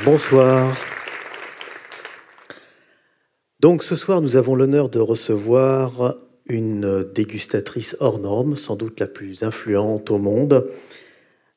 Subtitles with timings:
[0.00, 0.74] Bonsoir.
[3.60, 6.16] Donc ce soir, nous avons l'honneur de recevoir
[6.48, 10.68] une dégustatrice hors norme, sans doute la plus influente au monde,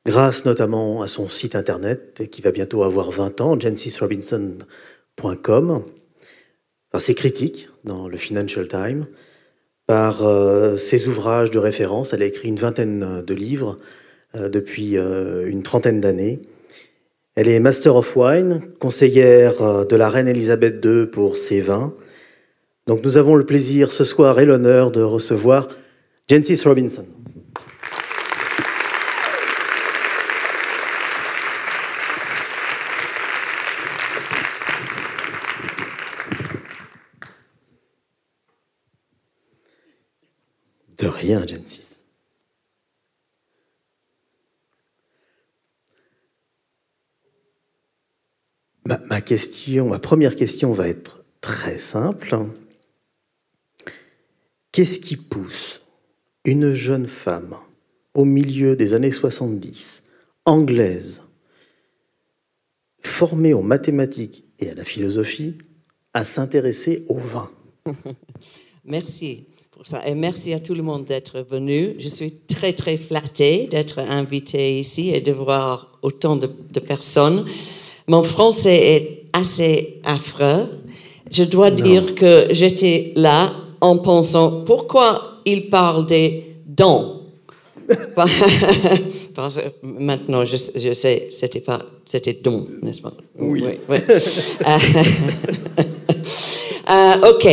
[0.05, 5.83] grâce notamment à son site internet qui va bientôt avoir 20 ans, jensisrobinson.com,
[6.91, 9.07] par ses critiques dans le Financial Times,
[9.87, 12.13] par euh, ses ouvrages de référence.
[12.13, 13.79] Elle a écrit une vingtaine de livres
[14.35, 16.41] euh, depuis euh, une trentaine d'années.
[17.37, 21.93] Elle est Master of Wine, conseillère de la reine Elisabeth II pour ses vins.
[22.87, 25.67] Donc nous avons le plaisir ce soir et l'honneur de recevoir
[26.29, 27.05] Jensis Robinson.
[40.97, 41.84] De rien, Jensis.
[48.85, 52.37] Ma, question, ma première question va être très simple.
[54.71, 55.81] Qu'est-ce qui pousse
[56.43, 57.55] une jeune femme
[58.13, 60.03] au milieu des années 70,
[60.45, 61.23] anglaise,
[63.01, 65.57] formée aux mathématiques et à la philosophie,
[66.13, 67.49] à s'intéresser au vin?
[68.85, 69.45] Merci.
[70.05, 71.95] Et merci à tout le monde d'être venu.
[71.99, 76.47] Je suis très, très flattée d'être invitée ici et de voir autant de,
[76.79, 77.45] personnes.
[78.07, 80.67] Mon français est assez affreux.
[81.31, 87.21] Je dois dire que j'étais là en pensant pourquoi il parle des dons.
[89.83, 93.13] Maintenant, je, je sais, c'était pas, c'était don, n'est-ce pas?
[93.37, 93.63] Oui.
[93.89, 93.97] oui,
[96.89, 97.45] Euh, ok,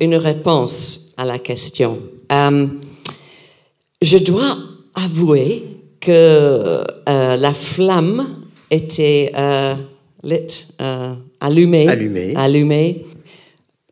[0.00, 2.00] une réponse à la question.
[2.32, 2.66] Euh,
[4.02, 4.56] je dois
[4.96, 5.64] avouer
[6.00, 6.84] que euh,
[7.36, 8.43] la flamme
[8.74, 9.32] était
[10.22, 10.66] lit,
[11.40, 11.88] allumée.
[11.88, 12.34] Allumée.
[12.36, 13.06] allumée.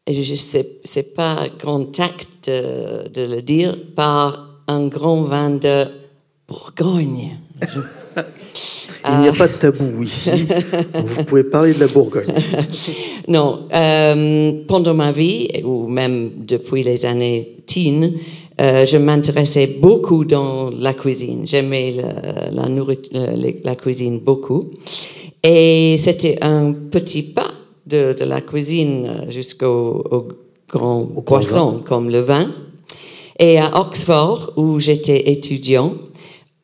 [0.06, 5.86] Et sais, c'est pas grand tact de, de, le dire, par un grand vin de
[6.48, 7.38] Bourgogne.
[9.08, 10.30] Il n'y a pas de tabou ici.
[10.94, 12.32] Vous pouvez parler de la Bourgogne.
[13.28, 18.14] non, euh, pendant ma vie, ou même depuis les années teen,
[18.60, 21.42] euh, je m'intéressais beaucoup dans la cuisine.
[21.46, 21.94] J'aimais
[22.50, 22.68] la,
[23.64, 24.70] la, cuisine beaucoup.
[25.42, 27.50] Et c'était un petit pas
[27.86, 30.28] de, la cuisine jusqu'au
[30.68, 32.50] grand poisson, comme le vin.
[33.38, 35.94] Et à Oxford, où j'étais étudiant,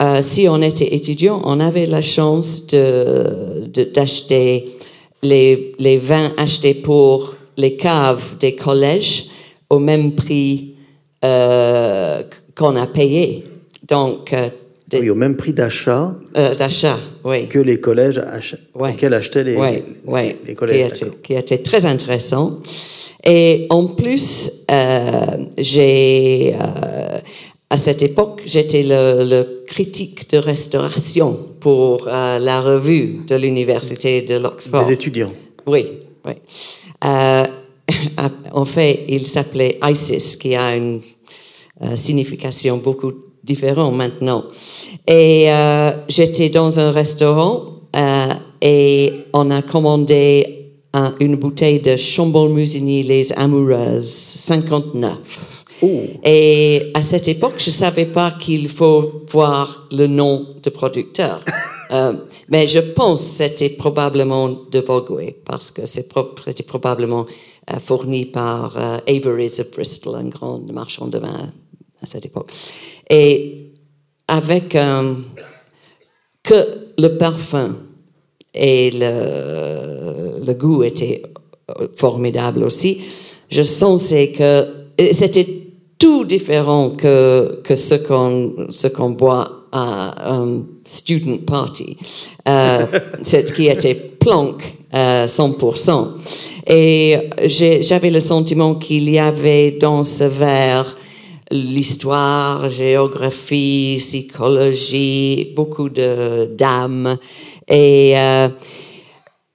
[0.00, 6.74] euh, si on était étudiant, on avait la chance d'acheter de, les, les, vins achetés
[6.74, 9.24] pour les caves des collèges
[9.70, 10.67] au même prix
[11.24, 12.22] euh,
[12.56, 13.44] qu'on a payé.
[13.86, 14.48] Donc, euh,
[14.92, 17.46] oui, au même prix d'achat d'achat, oui.
[17.48, 19.56] que les collèges ach auxquels achetaient les,
[20.06, 20.92] oui, les, collèges.
[20.92, 22.60] Qui était, qui était, très intéressant.
[23.22, 24.64] Et en plus,
[25.58, 26.56] j'ai
[27.70, 34.36] à cette époque, j'étais le, critique de restauration pour euh, la revue de l'université de
[34.36, 34.82] l'Oxford.
[34.82, 35.32] Des étudiants.
[35.66, 35.86] Oui,
[36.24, 36.32] oui.
[37.04, 37.44] Euh,
[38.52, 41.00] en fait, il s'appelait ISIS, qui a une
[41.82, 43.12] euh, signification beaucoup
[43.44, 44.44] différente maintenant.
[45.06, 45.48] Et
[46.08, 47.64] j'étais dans un restaurant
[48.60, 50.72] et on a commandé
[51.18, 55.16] une bouteille de Chambon-Musigny Les Amoureuses, 59.
[56.24, 61.40] Et à cette époque, je ne savais pas qu'il faut voir le nom de producteur.
[61.92, 62.14] euh,
[62.48, 67.32] mais je pense que c'était probablement de Vogüé, parce que c'était probablement euh,
[67.78, 71.52] fourni par euh, Avery's of Bristol, un grand marchand de vin
[72.02, 72.50] à cette époque.
[73.10, 73.72] Et
[74.26, 75.14] avec euh,
[76.42, 77.76] que le parfum
[78.54, 81.22] et le, goût étaient
[81.96, 83.02] formidables aussi,
[83.50, 85.46] je sentais que c'était
[85.98, 91.96] tout différent que, que ce qu'on ce boit à un student party,
[92.48, 92.86] euh,
[93.54, 96.08] qui était planque euh, 100%.
[96.66, 100.96] Et j'avais le sentiment qu'il y avait dans ce verre
[101.50, 107.18] l'histoire, géographie, psychologie, beaucoup de d'âme.
[107.68, 108.48] Et euh,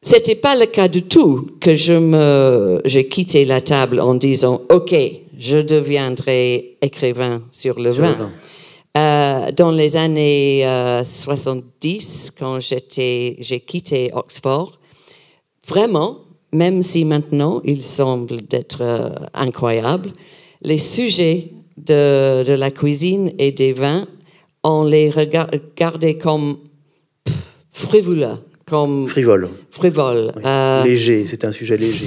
[0.02, 4.62] c'était pas le cas du tout que je me, j'ai quitté la table en disant,
[4.70, 4.96] OK,
[5.38, 8.32] je deviendrai écrivain sur le vin.
[8.96, 10.68] Euh, dans les années
[11.04, 14.80] 70, euh, quand j'étais, j'ai quitté Oxford,
[15.68, 16.20] vraiment,
[16.52, 20.12] même si maintenant il semble d'être euh, incroyable,
[20.62, 24.08] les sujets de, de, la cuisine et des vins,
[24.64, 26.58] on les regardait comme
[27.72, 29.50] frivoleux, comme Frivole.
[29.72, 30.32] frivole.
[30.36, 30.42] Oui.
[30.46, 32.06] Euh, Léger, c'est un sujet léger.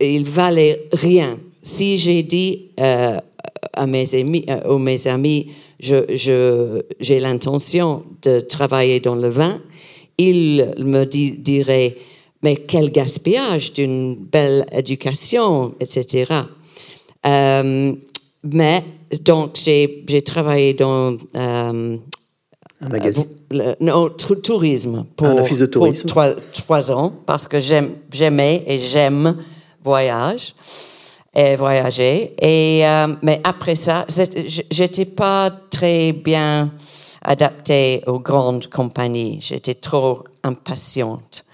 [0.00, 1.38] il valait rien.
[1.62, 3.18] Si j'ai dit euh,
[3.72, 9.60] à mes amis, aux mes amis, je, je- j'ai l'intention de travailler dans le vin,
[10.18, 11.96] ils me di- diraient,
[12.42, 16.26] mais quel gaspillage d'une belle éducation, etc.
[17.26, 17.92] Euh,
[18.44, 18.84] mais
[19.24, 21.96] donc j'ai, travaillé dans euh,
[22.80, 23.26] Un magazine.
[23.50, 25.06] le- non, tou- tourisme.
[25.16, 26.08] Pour, Un office de pour tourisme.
[26.08, 29.36] trois, trois ans, parce que j'aimais et j'aime
[29.84, 30.54] voyage
[31.34, 32.34] et voyager.
[32.42, 34.04] Et, euh, mais après ça,
[34.70, 36.72] j'étais pas très bien
[37.24, 39.38] adaptée aux grandes compagnies.
[39.40, 41.44] J'étais trop impatiente.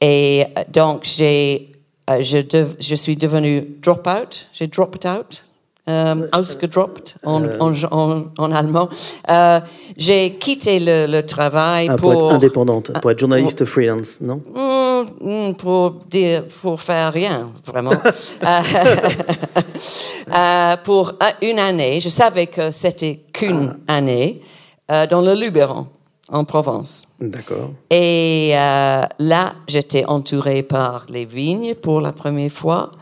[0.00, 1.72] Et euh, donc, j'ai,
[2.10, 4.46] euh, je, dev- je suis devenue drop-out.
[4.52, 5.44] J'ai dropped out.
[5.88, 8.90] Euh, ausgedroppt en, en, en, en allemand.
[9.30, 9.58] Euh,
[9.96, 14.42] j'ai quitté le, le travail Ah, pour, pour, être indépendante, pour être journaliste freelance, non
[14.54, 17.92] Hmm, hmm, pour dire, pour faire rien, vraiment.
[18.44, 18.60] Euh,
[20.36, 24.42] euh, pour euh, une année, je savais que c'était qu'une année
[24.90, 25.86] euh, dans le Luberon,
[26.30, 27.06] en Provence.
[27.20, 27.70] D'accord.
[27.90, 32.92] Et euh, là, j'étais entourée par les vignes pour la première fois.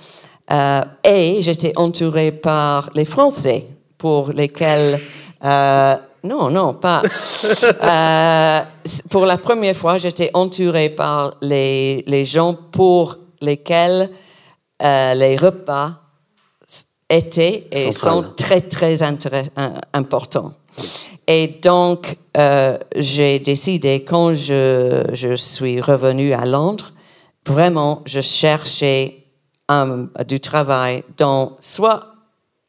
[0.51, 3.67] Euh, et j'étais entourée par les Français
[3.99, 4.99] pour lesquels...
[6.25, 7.03] non, non, pas.
[9.11, 14.11] Pour la première fois, j'étais entourée par les, les gens pour lesquels
[14.81, 16.01] les repas
[17.09, 18.25] étaient et Central.
[18.25, 19.03] sont très, très
[19.93, 20.53] importants.
[21.29, 26.93] Et donc, euh, j'ai décidé, quand je, je suis revenue à Londres,
[27.47, 29.25] vraiment, je cherchais
[29.69, 32.13] un- du travail dans soit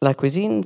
[0.02, 0.64] la cuisine,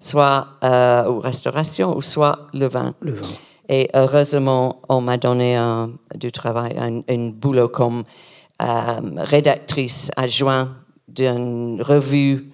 [0.00, 2.94] soit euh, ou restauration, ou soit le vin.
[3.00, 3.26] Le vin.
[3.68, 8.02] Et heureusement, on m'a donné un, du travail, un, un boulot comme
[8.60, 8.66] euh,
[9.16, 10.68] rédactrice adjointe
[11.06, 12.46] d'une revue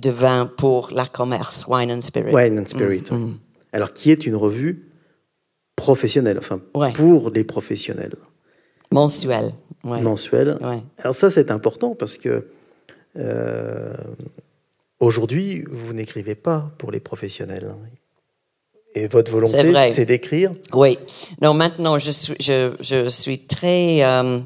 [0.00, 2.32] de vin pour la commerce, Wine and Spirit.
[2.34, 3.10] Wine and Spirit.
[3.10, 3.34] Mm, oui.
[3.74, 4.88] Alors, qui est une revue
[5.76, 6.92] professionnelle, enfin, Ouais.
[6.92, 8.14] pour les professionnels,
[8.92, 9.50] Mensuel.
[9.82, 10.00] Ouais.
[10.00, 10.56] mensuelle.
[10.62, 10.80] Ouais.
[10.98, 12.46] Alors ça, c'est important parce que
[13.16, 13.92] euh,
[15.00, 17.74] aujourd'hui, vous n'écrivez pas pour les professionnels.
[18.94, 20.52] Et votre volonté, c'est d'écrire?
[20.72, 20.96] Oui.
[21.42, 24.38] Non, maintenant, je suis, je, je suis très euh,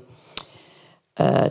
[1.20, 1.48] euh,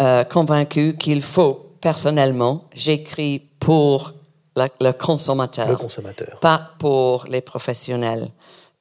[0.00, 4.14] euh, convaincue qu'il faut, personnellement, j'écris pour
[4.56, 5.68] la- le consommateur.
[5.68, 6.38] le consommateur.
[6.40, 8.28] pas pour les professionnels.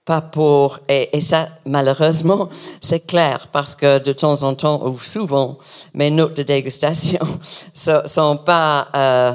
[0.06, 0.80] Pas pour.
[0.90, 2.50] Et, et ça, malheureusement,
[2.82, 5.58] c'est clair, parce que de temps en temps, ou souvent,
[5.94, 7.26] mes notes de dégustation
[7.88, 9.32] ne sont pas euh,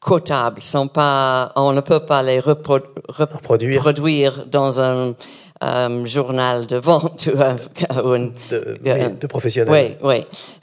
[0.00, 3.78] quotables, sont pas, on ne peut pas les repro- rep- Reproduire.
[3.82, 5.14] reproduire dans un
[5.64, 9.96] euh, journal de vente ou, ou une- De, euh, de professionnels.
[10.02, 10.20] oui,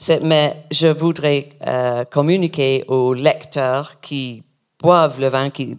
[0.08, 0.18] oui.
[0.22, 4.42] Mais je voudrais euh, communiquer aux lecteurs qui
[4.80, 5.76] boivent le vin, qui,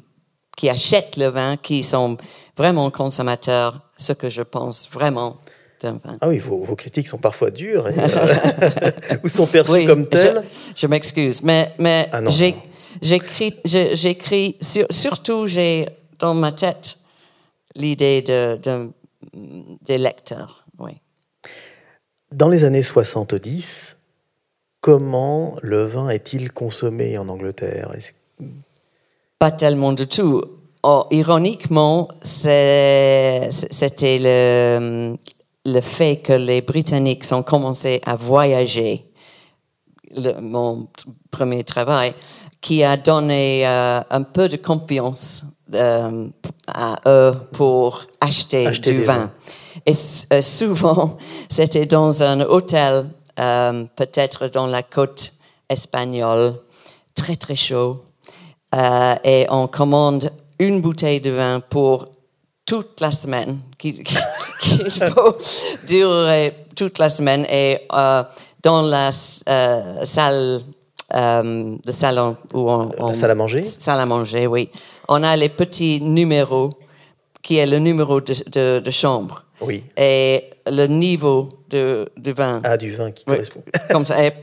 [0.55, 2.17] qui achètent le vin, qui sont
[2.55, 5.37] vraiment consommateurs, ce que je pense vraiment
[5.81, 6.17] d'un vin.
[6.21, 10.07] Ah oui, vos, vos critiques sont parfois dures et, euh, ou sont perçues Oui, comme
[10.07, 10.43] telles.
[10.75, 12.21] Je, je m'excuse, mais, mais Ah
[13.01, 16.97] j'écris, sur- surtout j'ai dans ma tête
[17.75, 18.89] l'idée de, de-
[19.83, 20.65] des lecteurs.
[20.79, 20.93] Oui.
[22.31, 23.99] Dans les années 70,
[24.81, 27.91] comment le vin est-il consommé en Angleterre?
[29.39, 30.41] Pas tellement du tout.
[30.83, 33.49] Oh, ironiquement, c'était
[34.19, 35.15] le,
[35.65, 39.05] le fait que les Britanniques ont commencé à voyager,
[40.15, 40.87] le- mon
[41.29, 42.13] premier travail,
[42.61, 46.27] qui a donné euh, un peu de confiance euh,
[46.67, 49.31] à eux pour acheter, Acheter du vin.
[49.85, 49.91] Et
[50.33, 51.17] euh, souvent,
[51.49, 55.33] c'était dans un hôtel, peut-être dans la côte
[55.69, 56.55] espagnole,
[57.13, 58.03] très très chaud.
[58.75, 62.09] Euh, et on commande une bouteille de vin pour
[62.65, 65.37] toute la semaine, qu'il qu'il faut
[65.87, 67.45] durer toute la semaine.
[67.49, 68.23] Et euh,
[68.61, 69.09] dans la
[69.49, 70.61] euh, salle,
[71.13, 73.63] le salon où on, on- salle à manger?
[73.63, 74.69] Salle à manger, oui.
[75.07, 76.71] On a les petits numéros,
[77.41, 79.43] qui est le numéro de, de- de chambre.
[79.61, 79.83] Oui.
[79.95, 82.59] Et le niveau de, de vin.
[82.65, 83.63] Ah, du vin qui correspond.
[83.89, 84.23] Comme ça.
[84.25, 84.33] Et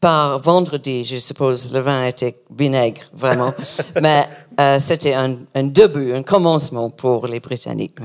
[0.00, 3.52] par vendredi, je suppose, le vin était vinaigre, vraiment.
[4.00, 4.26] Mais
[4.60, 7.96] euh, c'était un, un début, un commencement pour les Britanniques.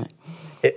[0.64, 0.74] Et,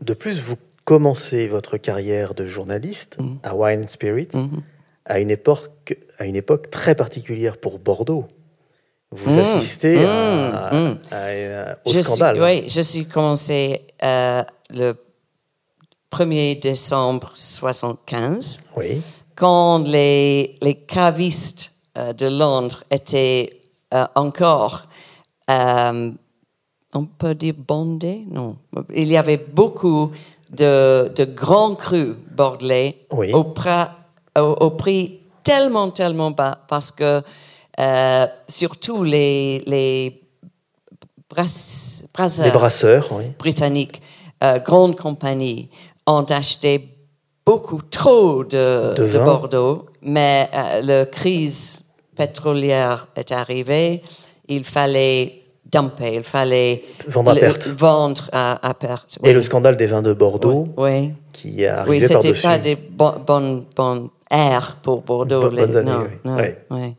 [0.00, 3.36] de plus, vous commencez votre carrière de journaliste Mm.
[3.42, 4.28] à Wine and Spirit
[5.04, 8.26] à, une époque, à une époque très particulière pour Bordeaux.
[9.10, 10.70] Vous assistez à-
[11.84, 11.92] au.
[11.92, 12.36] Je scandale.
[12.36, 14.94] Suis, oui, je suis commencé euh, le
[16.10, 19.00] 1er décembre 75, Oui.
[19.42, 23.58] Quand les, les cavistes euh, de Londres étaient
[23.92, 24.84] euh, encore,
[25.50, 26.12] euh,
[26.94, 28.24] on peut dire bondés?
[28.30, 28.56] Non.
[28.94, 30.12] Il y avait beaucoup
[30.50, 33.32] de, de grands crus bordelais Oui.
[33.32, 33.90] au, pra-
[34.38, 37.20] au, au prix tellement, tellement bas parce que
[38.46, 40.22] surtout les, les
[41.28, 43.24] brass- brasseurs Les brasseurs, oui.
[43.40, 44.00] britanniques,
[44.44, 45.68] euh, grandes compagnies,
[46.06, 46.91] ont acheté
[47.44, 49.18] beaucoup trop de, De de.
[49.18, 51.84] Bordeaux, mais euh, la crise
[52.16, 54.02] pétrolière est arrivée,
[54.48, 57.68] il fallait dumper, il fallait Vendre à le- perte.
[57.68, 59.18] vendre à, à perte.
[59.22, 59.34] Et oui.
[59.34, 62.42] le scandale des vins de Bordeaux Oui, qui est oui, arrivé c'était par-dessus.
[62.42, 65.40] pas des bon- bonnes bonnes airs pour Bordeaux.
[65.40, 66.44] Bo- bonnes années, non, oui.
[66.70, 66.94] non, oui.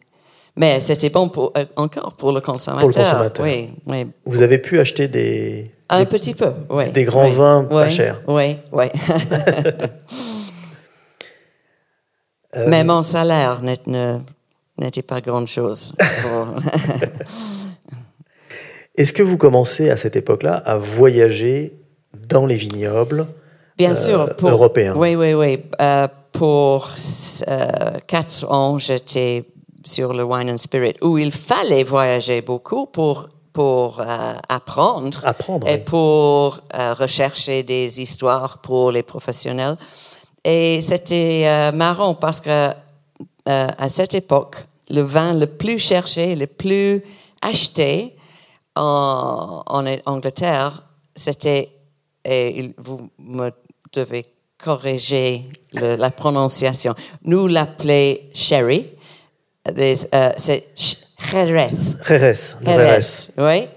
[0.55, 2.89] Mais c'était bon pour, euh, encore pour le consommateur.
[2.89, 3.45] Pour le consommateur.
[3.45, 4.05] Oui, oui.
[4.25, 6.89] Vous avez pu acheter des, Un des- petit peu, oui.
[6.91, 8.21] des grands oui, vins pas oui, chers.
[8.27, 8.85] Oui, oui.
[12.55, 13.61] Euh, Mais mon salaire
[14.77, 15.93] n'était pas grand-chose.
[16.21, 16.47] pour-
[18.95, 21.73] Est-ce que vous commencez à cette époque-là à voyager
[22.29, 23.25] dans les vignobles
[23.77, 24.35] Bien euh, sûr.
[24.37, 24.93] Pour, européens?
[24.95, 25.63] Oui, oui, oui.
[25.81, 26.89] Euh, pour
[27.47, 27.67] euh,
[28.05, 29.45] quatre ans, j'étais
[29.85, 34.05] sur le Wine and Spirit, où il fallait voyager beaucoup pour, pour euh,
[34.47, 35.19] apprendre.
[35.25, 35.81] Apprendre, Et oui.
[35.85, 39.75] pour euh, rechercher des histoires pour les professionnels.
[40.43, 42.73] Et c'était euh, marrant parce que euh,
[43.77, 44.55] à cette époque,
[44.89, 47.01] le vin le plus cherché, le plus
[47.41, 48.15] acheté
[48.75, 50.83] en, en Angleterre,
[51.15, 51.69] c'était,
[52.25, 53.51] et vous me
[53.93, 54.25] devez
[54.57, 58.87] corriger le- la prononciation, nous l'appelons sherry,
[59.67, 59.95] euh,
[60.37, 60.67] c'est
[61.31, 61.69] Jerez,
[62.65, 62.99] Jerez.
[63.37, 63.67] oui,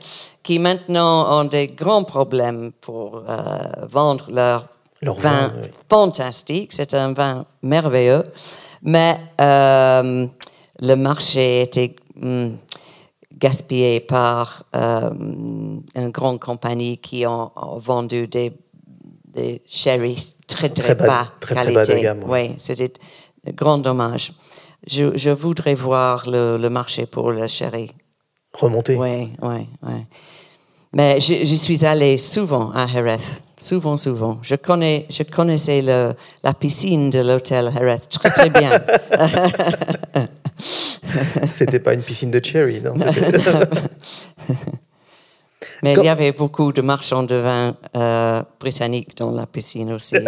[0.43, 3.59] qui maintenant ont des grands problèmes pour euh,
[3.89, 4.69] vendre leur,
[5.03, 5.69] Leur vin, vin, oui.
[5.89, 6.73] fantastique.
[6.73, 8.25] C'est un vin merveilleux,
[8.83, 10.27] mais euh,
[10.81, 12.57] le marché était hum,
[13.33, 15.11] gaspillé par euh,
[15.95, 18.53] une grande compagnie qui ont, ont vendu des,
[19.27, 22.49] des sherry très très, Très bas- bas très, bas de gamme, oui.
[22.51, 22.93] Oui, c'était
[23.47, 24.33] un grand dommage.
[24.87, 27.91] Je, je voudrais voir le, le marché pour le sherry.
[28.53, 28.97] Remonté.
[28.97, 30.03] Oui, oui, oui.
[30.97, 33.19] Mais je, je suis allée souvent à Jerez,
[33.59, 34.39] souvent, souvent.
[34.43, 38.71] Je, connais, je connaissais le, la piscine de l'hôtel Jerez très, très bien.
[41.51, 42.95] C'était pas une piscine de cherry, non
[45.83, 49.93] Mais Quand- il y avait beaucoup de marchands de vin euh, britanniques dans la piscine
[49.93, 50.17] aussi.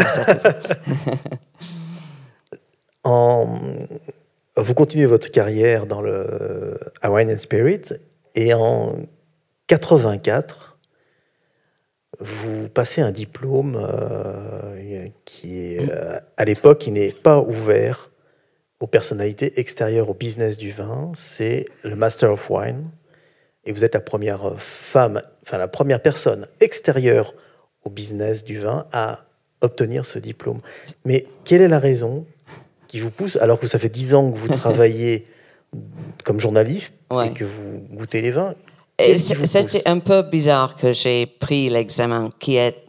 [3.04, 3.58] En-
[4.56, 7.80] Vous continuez votre carrière dans le Wine and Spirit
[8.34, 8.92] et en
[9.68, 10.78] 84,
[12.20, 18.10] vous passez un diplôme euh, qui est euh, à l'époque qui n'est pas ouvert
[18.80, 21.12] aux personnalités extérieures au business du vin.
[21.14, 22.86] C'est le Master of Wine
[23.64, 27.32] et vous êtes la première femme, enfin la première personne extérieure
[27.84, 29.26] au business du vin à
[29.60, 30.58] obtenir ce diplôme.
[31.04, 32.26] Mais quelle est la raison
[32.86, 35.24] qui vous pousse, alors que ça fait dix ans que vous travaillez
[36.24, 37.28] comme journaliste Ouais.
[37.28, 38.54] et que vous goûtez les vins
[38.98, 42.84] C'était un peu bizarre que j'ai pris l'examen qui est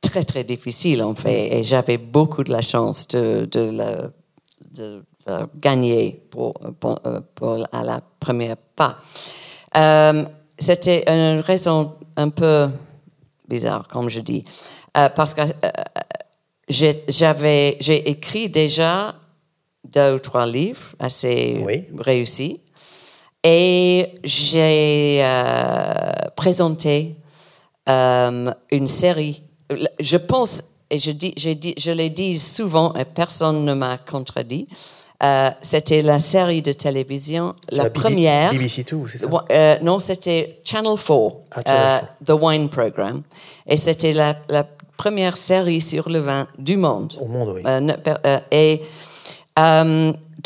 [0.00, 4.12] très très difficile en fait et j'avais beaucoup de la chance de, de, le,
[4.76, 6.98] de le gagner pour, pour,
[7.34, 8.98] pour- à la première pas.
[9.76, 10.24] Euh,
[10.58, 12.68] C'était une raison un peu
[13.48, 14.44] bizarre, comme je dis,
[14.96, 15.70] Euh, parce que euh,
[16.68, 19.14] j'ai- j'avais j'ai écrit déjà
[19.84, 21.84] deux ou trois livres assez Oui.
[21.98, 22.60] réussis.
[23.48, 27.14] Et j'ai euh, présenté
[27.88, 29.42] euh, une série.
[30.00, 34.66] Je pense, et je, dis, je l'ai dit souvent, et personne ne m'a contredit,
[35.22, 38.50] euh, c'était la série de télévision, la, la première.
[38.50, 39.28] BBC Two, c'est ça?
[39.52, 43.22] Euh, non, c'était Channel 4, Ah, Channel euh, The Wine Program.
[43.64, 47.14] Et c'était la, la première série sur le vin du monde.
[47.20, 47.62] Au monde, oui.
[48.50, 48.82] Et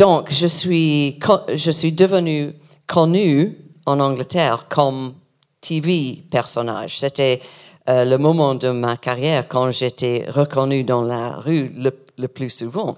[0.01, 1.19] donc, je suis,
[1.55, 2.55] je suis devenue
[2.87, 5.15] connue en Angleterre comme
[5.61, 6.99] TV personnage.
[6.99, 7.41] C'était
[7.89, 12.51] euh, le moment de ma carrière quand j'étais reconnue dans la rue le, le plus
[12.51, 12.97] souvent.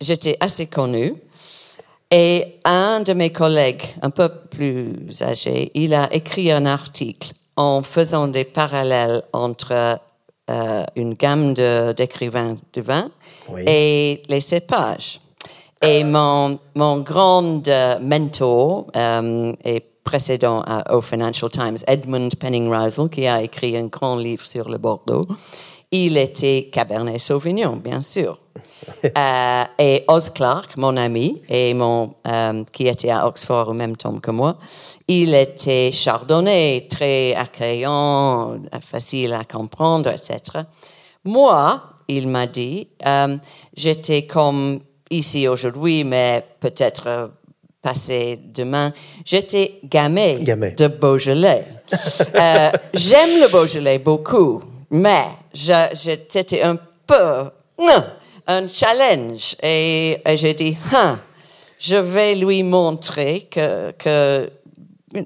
[0.00, 1.14] J'étais assez connue.
[2.12, 7.82] Et un de mes collègues, un peu plus âgé, il a écrit un article en
[7.82, 9.98] faisant des parallèles entre
[10.50, 13.10] euh, une gamme de- d'écrivains de, vin
[13.48, 13.62] Oui.
[13.66, 15.20] et les cépages.
[15.82, 23.26] Et mon, mon grand euh, mentor euh, et précédent au Financial Times, Edmund Penning-Russell, qui
[23.26, 25.24] a écrit un grand livre sur le Bordeaux,
[25.92, 28.38] il était Cabernet Sauvignon, bien sûr.
[29.16, 33.96] Euh, et Oz Clark, mon ami, et mon, euh, qui était à Oxford au même
[33.96, 34.56] temps que moi,
[35.06, 40.64] il était chardonnay, très accueillant, facile à comprendre, etc.
[41.24, 43.36] Moi, il m'a dit, euh,
[43.76, 44.80] j'étais comme
[45.10, 47.32] ici aujourd'hui, mais peut-être
[47.82, 48.92] passé demain,
[49.24, 51.64] j'étais gamay, de Beaujolais.
[52.94, 56.76] J'aime le Beaujolais beaucoup, mais c'était un
[57.06, 57.50] peu
[58.46, 59.56] un challenge.
[59.62, 61.20] Et, j'ai dit, hein,
[61.78, 64.50] je vais lui montrer que, que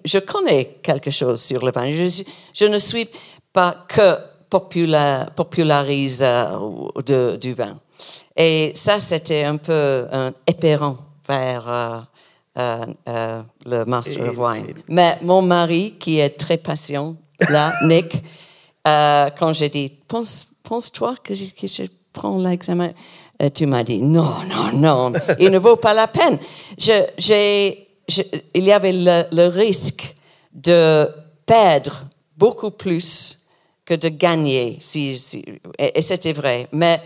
[0.04, 1.90] je connais quelque chose sur le vin.
[1.90, 3.08] Je, ne suis
[3.52, 4.16] pas que
[5.34, 7.78] populariseur de, du vin.
[8.36, 10.98] Et ça, c'était un peu un épérant
[11.28, 12.00] vers euh,
[12.58, 14.74] euh, euh, le Master of Wine.
[14.88, 17.16] Mais mon mari, qui est très patient,
[17.48, 18.22] là, Nick,
[18.84, 22.92] quand j'ai dit, pense, pense-toi que je, que je prends l'examen.
[23.42, 26.38] Euh, tu m'as dit, non, non, non, il ne vaut pas la peine.
[26.78, 27.74] Je,
[28.54, 30.14] il y avait le, risque
[30.52, 31.08] de
[31.44, 32.04] perdre
[32.36, 33.40] beaucoup plus
[33.84, 34.78] que de gagner.
[34.80, 35.20] Si,
[35.78, 36.68] et, c'était vrai.
[36.72, 37.00] Mais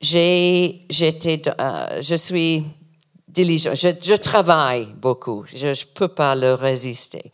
[0.00, 2.64] j'ai, j'étais, euh, je suis
[3.26, 5.44] diligent, je, je travaille beaucoup.
[5.54, 7.32] Je ne peux pas le résister.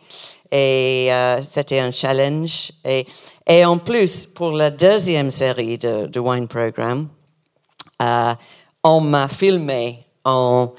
[0.50, 2.72] Et euh, c'était un challenge.
[2.84, 3.06] Et,
[3.46, 7.08] et en plus, pour la deuxième série de, de Wine Program,
[8.02, 8.34] euh,
[8.82, 10.72] on m'a filmé en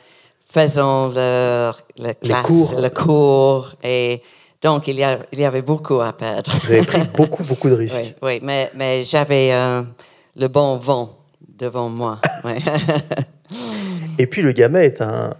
[0.48, 2.80] faisant le, le, cours.
[2.80, 3.74] le cours.
[3.84, 4.22] Et
[4.62, 6.52] donc, il y, il y, avait beaucoup à perdre.
[6.64, 7.96] Vous avez pris beaucoup, beaucoup de risques.
[8.22, 9.82] Oui, oui mais, mais j'avais euh,
[10.36, 11.25] le bon vent
[11.58, 12.20] devant moi.
[14.20, 15.34] et puis, le Gamay est un,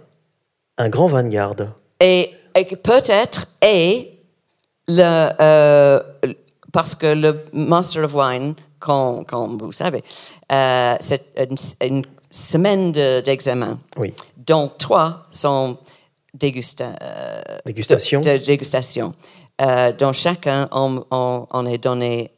[0.78, 1.56] un grand vanguard.
[2.00, 4.16] Et, et peut-être, et
[4.88, 6.00] le, euh,
[6.72, 10.02] parce que le Master of Wine, comme, vous savez,
[10.52, 11.48] euh, c'est
[11.80, 14.12] une, semaine d'examen, oui.
[14.36, 15.78] dont trois sont
[16.34, 18.20] dégusta, euh, dégustation.
[18.20, 19.14] De, dégustation.
[19.98, 22.30] dont chacun, on, on, est donné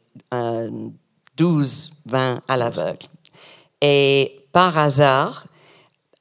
[1.35, 3.07] 12 vins à l'aveugle.
[3.81, 5.47] Et par hasard,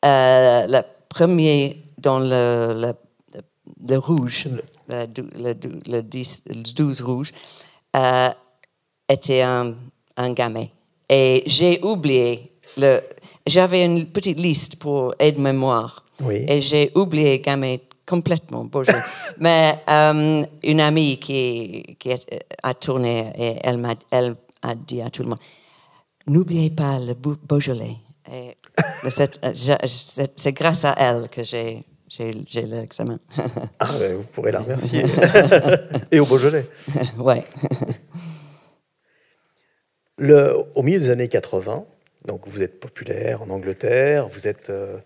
[0.02, 2.92] le premier dans le, le,
[3.88, 4.48] le rouge,
[4.88, 5.06] le,
[5.86, 6.44] le, 10,
[6.74, 7.32] 12 rouge,
[7.96, 8.30] euh,
[9.08, 9.74] était un,
[10.16, 10.70] un gamet.
[11.08, 13.00] Et j'ai oublié, le,
[13.46, 16.04] j'avais une petite liste pour aide-mémoire.
[16.20, 16.44] Oui.
[16.48, 18.64] Et j'ai oublié gamet complètement.
[18.64, 18.94] Bonjour.
[19.38, 22.10] Mais euh, une amie qui, qui
[22.62, 25.38] a tourné, et elle, m'a, elle a dit à tout le monde,
[26.28, 27.96] n'oubliez pas le Beaujolais.
[28.32, 28.56] Et
[30.36, 33.18] c'est grâce à elle que j'ai j'ai l'examen.
[33.78, 35.04] ah, ben, vous pourrez la remercier.
[36.10, 36.64] Et au Beaujolais.
[37.18, 37.44] ouais.
[40.16, 41.84] Le, au milieu des années 80,
[42.26, 44.98] donc vous êtes populaire en Angleterre, vous, êtes, euh,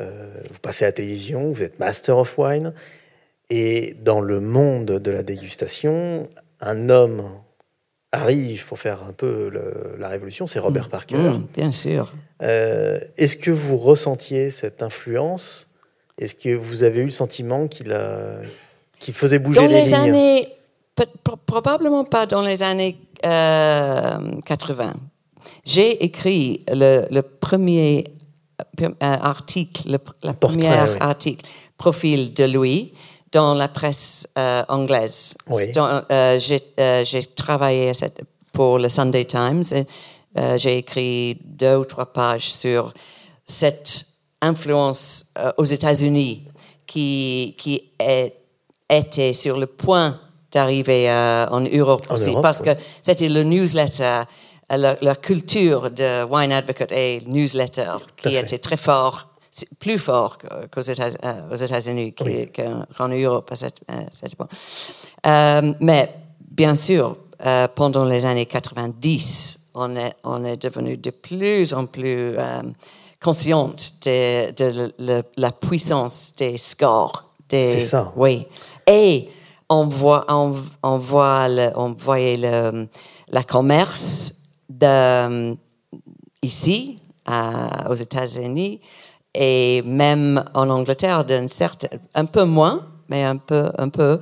[0.00, 2.72] euh, vous passez à la télévision, vous êtes Master of Wine.
[3.50, 6.28] Et dans le monde de la dégustation,
[6.60, 7.28] un homme
[8.12, 9.50] arrive pour faire un peu
[9.98, 10.90] la révolution, c'est Robert mmh.
[10.90, 11.16] Parker.
[11.16, 12.14] Mmh, bien sûr.
[12.42, 15.74] Euh, est-ce que vous ressentiez cette influence?
[16.18, 20.48] Est-ce que vous avez eu le sentiment qu'il faisait bouger dans les, les Années,
[21.46, 23.24] probablement pas dans les années 80.
[23.24, 24.92] Euh,
[25.64, 28.04] J'ai écrit le, premier
[28.80, 30.68] euh, article, le premier
[31.00, 32.92] article, profil de lui
[33.32, 35.34] dans la presse euh, anglaise.
[35.48, 35.64] Oui.
[36.38, 37.92] J'ai travaillé
[38.52, 39.64] pour le Sunday Times.
[40.56, 42.92] J'ai écrit deux ou trois pages sur
[43.44, 44.04] cette
[44.40, 46.46] influence euh, aux États-Unis
[46.86, 48.34] qui, qui est,
[48.88, 50.20] était sur le point
[50.52, 52.70] d'arriver euh, en Europe aussi, parce que
[53.02, 54.22] c'était le newsletter,
[54.72, 59.28] euh, la, culture de Wine Advocate et newsletter qui était très fort,
[59.78, 60.38] plus fort
[60.70, 63.80] qu'aux États-Unis qu'en Europe à cette,
[64.32, 64.50] époque.
[65.80, 66.14] mais
[66.50, 67.16] bien sûr,
[67.74, 72.36] pendant les années 90, on est, on est devenu de plus en plus
[73.22, 77.24] consciente de, la puissance des scores.
[77.50, 78.12] C'est ça.
[78.16, 78.46] Oui.
[78.86, 79.28] Et
[79.68, 82.88] on, voit, on, on voit le, on voyait le,
[83.30, 84.34] la commerce
[84.68, 85.56] de,
[86.42, 86.98] ici,
[87.88, 88.80] aux États-Unis,
[89.34, 94.20] et même en Angleterre, certain, un peu moins, mais un peu, un peu,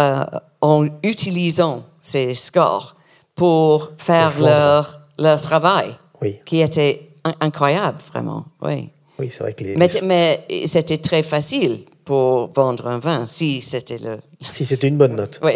[0.00, 0.24] euh,
[0.60, 2.96] en utilisant ces scores
[3.34, 6.40] pour faire leur, leur travail, oui.
[6.44, 8.46] qui était incroyable, vraiment.
[8.62, 8.90] Oui.
[9.18, 9.76] Oui, c'est vrai que les.
[9.76, 14.18] Mais, mais c'était très facile pour vendre un vin, si c'était le.
[14.40, 15.38] Si c'était une bonne note.
[15.42, 15.52] Oui.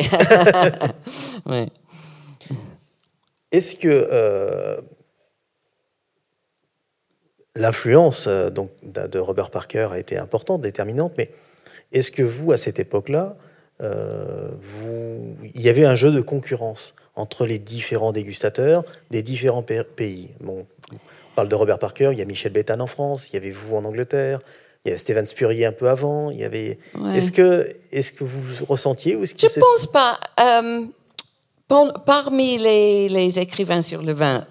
[1.46, 1.66] oui.
[3.50, 4.80] Est-ce que euh,
[7.56, 11.30] l'influence euh, donc de Robert Parker a été importante, déterminante, mais
[11.92, 13.36] est-ce que vous, à cette époque-là,
[13.82, 19.62] euh, vous, il y avait un jeu de concurrence entre les différents dégustateurs des différents
[19.62, 20.30] pa- pays?
[20.40, 20.96] Bon, on
[21.34, 23.76] parle de Robert Parker, il y a Michel Béthane en France, il y avait vous
[23.76, 24.40] en Angleterre,
[24.84, 26.30] il y avait Stéphane Spurrier un peu avant.
[26.30, 26.78] Il y avait.
[26.98, 27.18] Ouais.
[27.18, 30.18] Est-ce que, est-ce que vous ressentiez ou est-ce que Je c'est- pense pas.
[30.40, 30.84] Euh,
[32.06, 34.46] parmi les, les écrivains sur le vin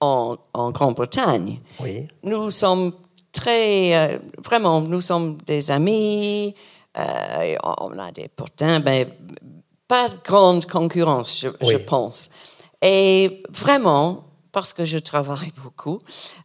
[0.00, 2.08] en, en Grande-Bretagne, Oui.
[2.22, 2.92] nous sommes
[3.32, 6.54] très, euh, vraiment, nous sommes des amis,
[6.98, 9.06] euh, on a des potins, mais
[9.86, 12.30] pas de grande concurrence, je, pense.
[12.82, 16.00] Et vraiment, parce que je travaille beaucoup,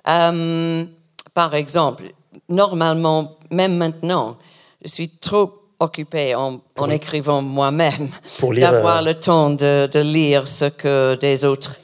[0.07, 0.85] euh,
[1.33, 2.03] par exemple,
[2.49, 4.37] normalement, même maintenant,
[4.83, 8.09] je suis trop occupée en, en écrivant moi-même
[8.41, 11.77] d'avoir euh, le temps de, de lire ce que des autres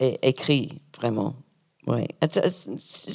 [0.00, 1.34] é- écrits, vraiment.
[1.86, 2.06] Oui.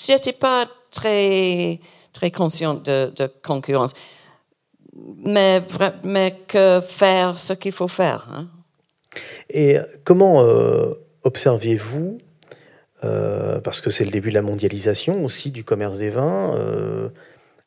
[0.08, 1.80] J'étais pas très,
[2.12, 3.94] très consciente de, de concurrence.
[4.96, 5.64] Mais,
[6.04, 8.28] mais que faire ce qu'il faut faire.
[8.32, 8.48] hein.
[9.50, 10.94] Et comment euh,
[11.24, 12.18] observiez-vous,
[13.04, 17.10] euh, parce que c'est le début de la mondialisation aussi du commerce des vins, euh,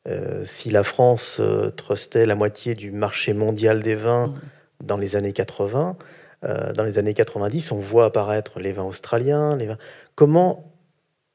[0.07, 1.41] euh, si la France
[1.75, 4.33] trustait la moitié du marché mondial des vins
[4.83, 5.97] dans les années 80,
[6.43, 9.77] euh, dans les années 90, on voit apparaître les vins australiens, les vins.
[10.15, 10.71] Comment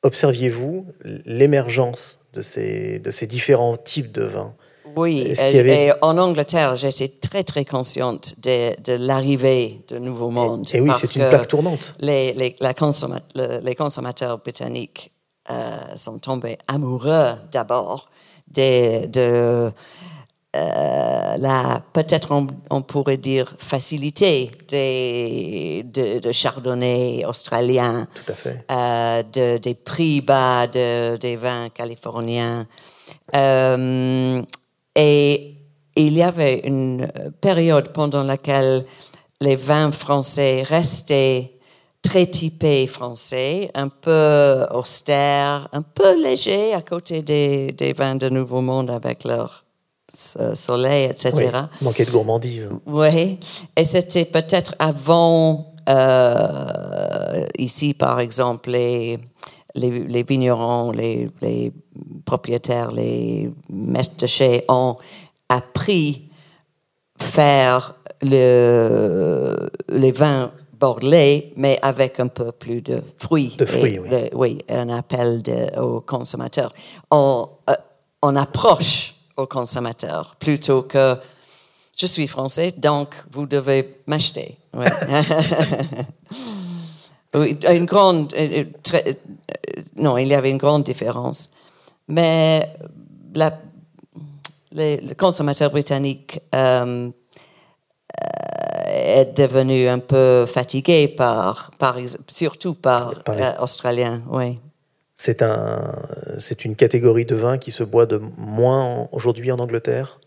[0.02, 0.86] observiez-vous
[1.24, 4.54] l'émergence de ces, de ces différents types de vins?
[4.96, 9.98] Oui, Est-ce et, avait- et en Angleterre, j'étais très, très consciente de, de l'arrivée de
[9.98, 10.68] nouveaux mondes.
[10.74, 11.94] Et oui, parce c'est une que plaque tournante.
[12.00, 15.12] Les, les, la consomme- le- les consommateurs britanniques
[15.50, 18.10] euh, sont tombés amoureux d'abord
[18.48, 19.70] des- de
[20.54, 28.34] euh, la, peut-être on, on pourrait dire, facilité des, de, de chardonnay australien, Tout à
[28.34, 28.64] fait.
[28.70, 32.66] euh, de- des prix bas de- des vins californiens.
[33.34, 34.42] Euh,
[34.94, 35.54] et
[35.96, 37.10] il y avait une
[37.40, 38.84] période pendant laquelle
[39.40, 41.52] les vins français restaient
[42.02, 48.28] très typés français, un peu austères, un peu légers à côté des, des vins de
[48.28, 49.61] Nouveau Monde avec leur
[50.12, 51.32] soleil, etc.
[51.36, 51.44] Oui,
[51.82, 52.70] manquait de gourmandise.
[52.86, 53.38] Oui,
[53.76, 59.18] et c'était peut-être avant, euh, ici par exemple, les,
[59.74, 61.72] les, les vignerons, les, les
[62.24, 64.96] propriétaires, les maîtres de chez ont
[65.48, 66.28] appris
[67.18, 73.54] faire le, les vins bordelais, mais avec un peu plus de fruits.
[73.58, 74.08] De fruits, Et oui.
[74.10, 76.72] le- oui, un appel de- aux consommateurs.
[77.10, 77.74] On, euh,
[78.22, 81.16] on approche aux consommateurs plutôt que
[81.96, 84.58] je suis français, donc vous devez m'acheter.
[84.74, 84.86] Ouais.
[87.34, 91.50] oui, une grande, euh, euh, très- euh, non, il y avait une grande différence,
[92.08, 92.74] mais
[93.34, 93.58] la,
[94.72, 97.10] les- le consommateur britannique euh,
[98.86, 101.96] est devenu un peu fatigué par, par
[102.28, 104.58] surtout par, Par les- euh, australien, oui.
[105.24, 105.94] C'est un,
[106.38, 110.18] c'est une catégorie de vin qui se boit de moins aujourd'hui en Angleterre?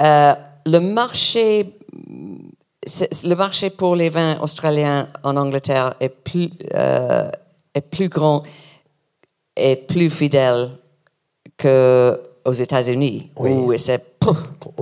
[0.00, 0.32] Euh,
[0.64, 1.76] le marché,
[3.24, 7.30] le marché pour les vins australiens en Angleterre est plus, euh,
[7.74, 8.42] est plus grand
[9.54, 10.70] et plus fidèle
[11.58, 13.50] qu'aux États-Unis, Oui.
[13.50, 14.32] où c'est Oui.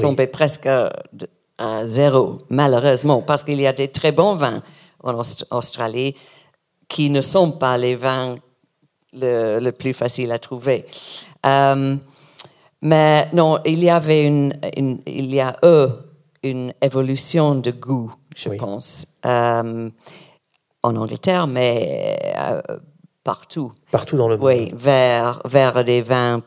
[0.00, 4.62] tombé presque à zéro, malheureusement, parce qu'il y a des très bons vins
[5.02, 6.14] en Aust- Australie
[6.86, 8.36] qui ne sont pas les vins
[9.12, 10.86] le, le plus facile à trouver.
[11.46, 11.96] Euh,
[12.82, 15.90] mais non, il y avait une, une- il y a eux
[16.42, 18.56] une évolution de goût, je Oui.
[18.56, 19.90] pense, euh,
[20.82, 22.62] en Angleterre, mais euh,
[23.22, 23.70] partout.
[23.90, 24.46] Partout dans le monde.
[24.46, 26.42] Oui, vers, vers des vins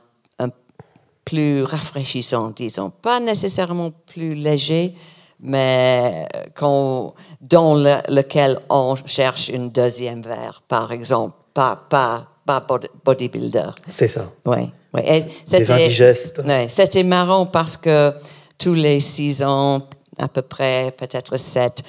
[1.25, 2.89] plus rafraîchissants, disons.
[2.89, 4.93] Pas nécessairement plus légers,
[5.39, 6.27] mais
[6.59, 11.35] dans le- lequel on cherche une deuxième verre, par exemple.
[11.53, 13.69] Pas, pas, pas bod- bodybuilder.
[13.89, 14.31] C'est ça.
[14.45, 14.69] Oui.
[15.03, 16.41] Et Des c'était- vins digestes.
[16.45, 18.13] ouais, c'était marrant parce que
[18.57, 19.81] tous les six ans,
[20.19, 21.81] à peu près, peut-être sept,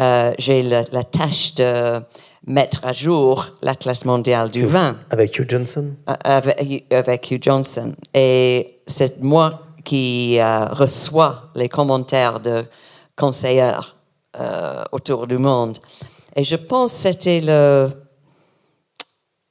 [0.00, 2.00] euh, j'ai la tâche de
[2.46, 5.94] mettre à jour la classe mondiale du vin Avec Hugh Johnson?
[6.24, 7.94] avec, avec Hugh Johnson.
[8.14, 12.64] Et c'est moi qui euh, reçois les commentaires de
[13.16, 13.72] conseillers
[14.40, 15.78] euh, autour du monde.
[16.36, 17.88] Et je pense que c'était le...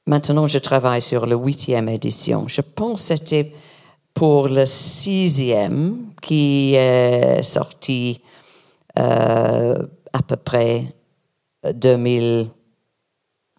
[0.08, 2.48] Maintenant, je travaille sur la huitième édition.
[2.48, 3.52] Je pense que c'était
[4.14, 8.20] pour le sixième qui est sorti
[8.98, 9.76] euh,
[10.12, 10.94] à peu près
[11.74, 12.48] 2009,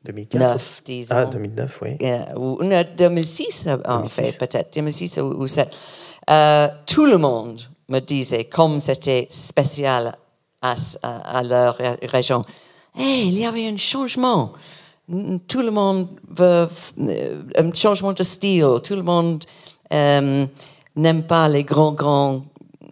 [0.05, 1.15] 2004 disons.
[1.15, 1.97] Ah, 2009, oui.
[2.01, 4.13] Euh, ou non, 2006, en 2006.
[4.15, 5.69] fait, peut-être, 2006 ou, ou 7.
[6.29, 10.15] Euh, tout le monde me disait, comme c'était spécial
[10.61, 12.43] à, à- à leur ré- région,
[12.97, 14.51] Hey, il y avait un changement.
[15.47, 16.67] Tout le monde veut
[17.57, 18.65] un changement de style.
[18.83, 19.43] Tout le monde
[19.93, 20.45] euh,
[20.95, 22.41] n'aime pas les grands, grands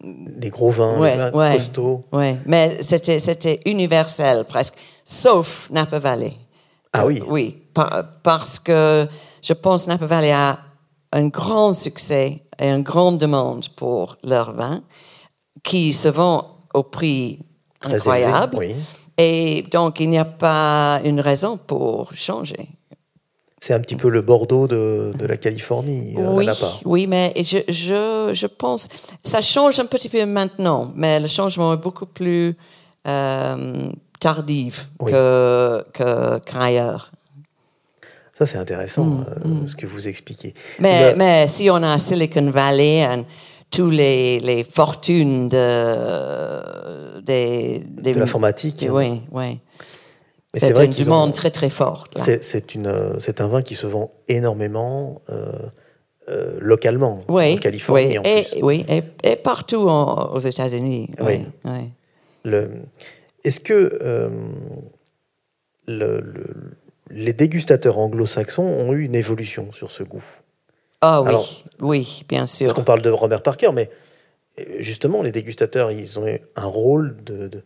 [0.04, 1.54] Les gros vins, Ouais, les vins ouais.
[1.54, 2.04] costauds.
[2.12, 4.76] Ouais, mais c'était, c'était universel presque,
[5.06, 6.34] sauf Napa Valley.
[6.94, 7.20] Ah oui.
[7.22, 9.08] Euh, oui, par- parce que
[9.42, 10.58] je pense Napa Valley a
[11.14, 14.82] un grand succès et une grande demande pour leur vin,
[15.64, 17.40] qui se vend au prix
[17.80, 18.58] Très incroyable.
[18.64, 18.84] élevé, oui.
[19.18, 22.70] Et donc, il n'y a pas une raison pour changer.
[23.60, 26.74] C'est un petit peu le Bordeaux de, de la Californie, euh, oui, la Napa.
[26.86, 28.88] oui, mais je, je, je pense
[29.24, 32.56] ça change un petit peu maintenant, mais le changement est beaucoup plus
[33.08, 35.12] euh, tardif Oui.
[35.12, 35.84] que,
[36.46, 37.12] qu'ailleurs.
[38.38, 39.26] Ça, c'est intéressant, Mm,
[39.64, 40.54] euh, ce que vous expliquez.
[40.80, 43.26] Mais, Le- mais si on a Silicon Valley
[43.72, 48.86] tous les, les fortunes de, des, des- De l'informatique.
[48.90, 49.60] Oui, oui.
[50.54, 52.18] C'est une demande ont- très très forte.
[52.18, 52.44] C'est,
[53.42, 55.52] un vin qui se vend énormément euh,
[56.30, 58.64] euh, localement, Oui, en Californie oui, en et, plus.
[58.64, 61.12] oui, et, et partout en- aux États-Unis.
[61.22, 61.44] Oui,
[63.44, 64.30] est-ce que euh,
[65.88, 66.56] le- le-
[67.12, 70.24] les dégustateurs anglo-saxons ont eu une évolution sur ce goût?
[71.02, 71.48] Ah oui, Alors,
[71.82, 72.68] oui, bien sûr.
[72.68, 73.90] Parce qu'on parle de Robert Parker, mais
[74.60, 77.64] euh, justement, les dégustateurs, ils ont eu un rôle de, de,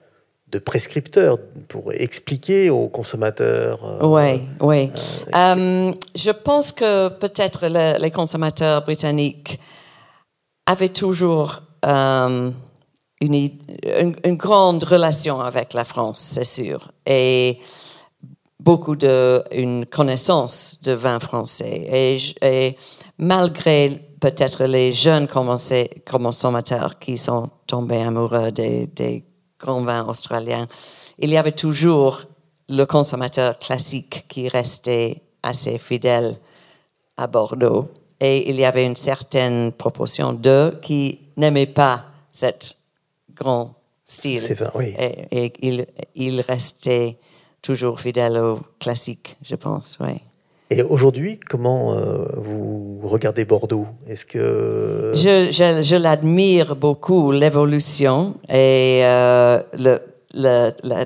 [0.50, 1.38] de prescripteur
[1.70, 3.80] pour expliquer aux consommateurs.
[3.86, 4.92] euh, Oui, oui.
[5.36, 9.60] Euh, je pense que peut-être le- les consommateurs britanniques
[10.66, 12.54] avaient toujours une,
[13.22, 17.60] une, une grande relation avec la France, c'est sûr, et
[18.64, 22.20] beaucoup de une connaissance de vin français.
[22.42, 22.78] Et,
[23.18, 29.24] malgré peut-être les jeunes consommateurs qui sont tombés amoureux des, des
[29.60, 30.68] grands vins australiens,
[31.18, 32.24] il y avait toujours
[32.70, 36.38] le consommateur classique qui restait assez fidèle
[37.18, 37.90] à Bordeaux.
[38.20, 42.76] Et il y avait une certaine proportion d'eux qui n'aimaient pas cet
[43.34, 44.40] grand style.
[44.40, 44.96] C'est vrai, oui.
[45.00, 47.18] Et, et ils, ils restaient
[47.62, 50.20] toujours fidèles au classique, je pense, oui.
[50.74, 53.88] Et aujourd'hui, comment euh, vous regardez Bordeaux?
[54.08, 60.00] Est-ce que Je, je, je l'admire beaucoup, l'évolution et euh, le,
[60.34, 61.06] le- la,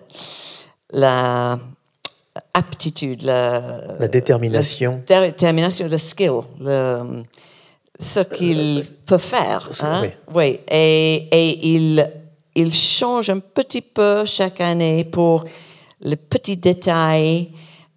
[0.92, 1.60] la
[2.54, 7.24] aptitude, la, la détermination la détermination, le skill, le,
[8.00, 9.70] ce qu'il peut faire.
[9.82, 10.02] hein?
[10.04, 10.10] oui.
[10.36, 12.12] Oui, et, et il,
[12.56, 15.46] il change un petit peu chaque année pour
[16.02, 17.50] les petits détails.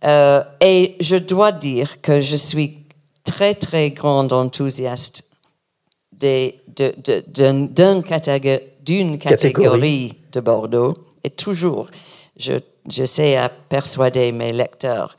[0.05, 2.79] Euh, et je dois dire que je suis
[3.25, 5.23] très, très grande enthousiaste
[6.13, 6.53] de-
[7.05, 7.25] de-
[8.85, 10.95] d'une catégorie de Bordeaux.
[11.25, 11.89] Et toujours,
[12.39, 12.55] je,
[12.89, 15.17] j'essaie à persuader mes lecteurs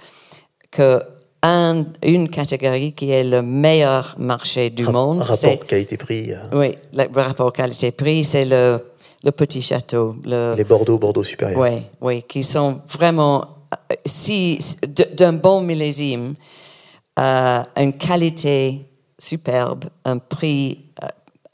[0.72, 1.02] que
[1.44, 6.78] un- une catégorie qui est le meilleur marché du Rap- monde, rapport qualité-prix euh, oui,
[6.94, 8.80] le rapport qualité-prix, c'est le,
[9.23, 11.60] le petit château, le, Les Bordeaux, Bordeaux supérieur.
[11.60, 13.47] oui, oui, qui sont vraiment,
[14.05, 14.60] si,
[15.13, 16.36] d'un bon millésime,
[17.19, 21.08] euh, une qualité superbe, un prix, euh,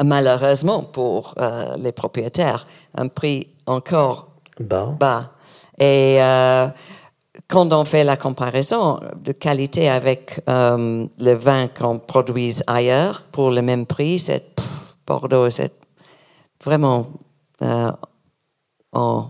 [0.04, 4.96] malheureusement pour euh, les propriétaires, un prix encore Bas.
[5.00, 5.32] bas.
[5.80, 6.68] Et euh,
[7.48, 13.62] quand on fait la comparaison de qualité avec le vin qu'on produise ailleurs pour le
[13.62, 14.56] même prix, c'est
[15.06, 15.74] Bordeaux, c'est
[16.64, 17.08] vraiment
[17.62, 17.92] euh,
[18.92, 19.30] en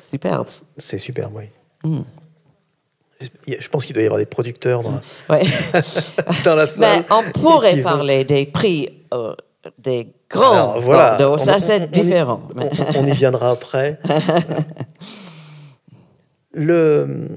[0.00, 0.48] superbe.
[0.76, 1.44] C'est superbe, oui.
[1.82, 2.02] Hmm.
[3.48, 5.42] Je pense qu'il doit y avoir des producteurs dans, Ouais.
[6.44, 7.04] dans la salle.
[7.08, 9.34] Mais on pourrait vont- parler des prix euh,
[9.78, 12.42] des grands Alors, voilà, Bordeaux, ça c'est on y- différent.
[12.56, 13.98] On, on y viendra après.
[16.52, 17.28] Le...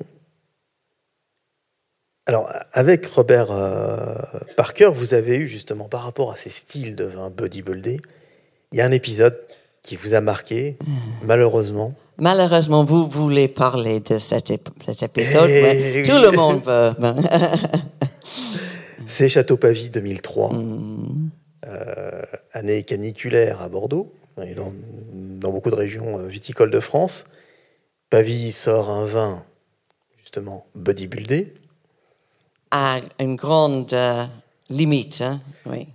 [2.25, 4.15] Alors, avec Robert euh,
[4.55, 7.99] Parker, vous avez eu justement, par rapport à ces styles de vin bodybuildé,
[8.71, 9.37] il y a un épisode
[9.89, 10.77] qui vous a marqué,
[11.23, 11.95] malheureusement.
[12.19, 16.03] Malheureusement, vous voulez parler de cet, ép- cet épisode, Eh mais oui.
[16.03, 16.93] tout le monde veut.
[19.07, 21.29] C'est Château Pavie 2003, Mm.
[21.65, 22.21] euh,
[22.53, 24.13] année caniculaire à Bordeaux,
[24.45, 24.71] et dans,
[25.41, 27.25] dans beaucoup de régions euh, viticoles de France.
[28.11, 29.43] Pavie sort un vin,
[30.19, 31.51] justement, bodybuildé.
[32.69, 34.25] à une grande euh,
[34.69, 35.87] limite, hein, oui.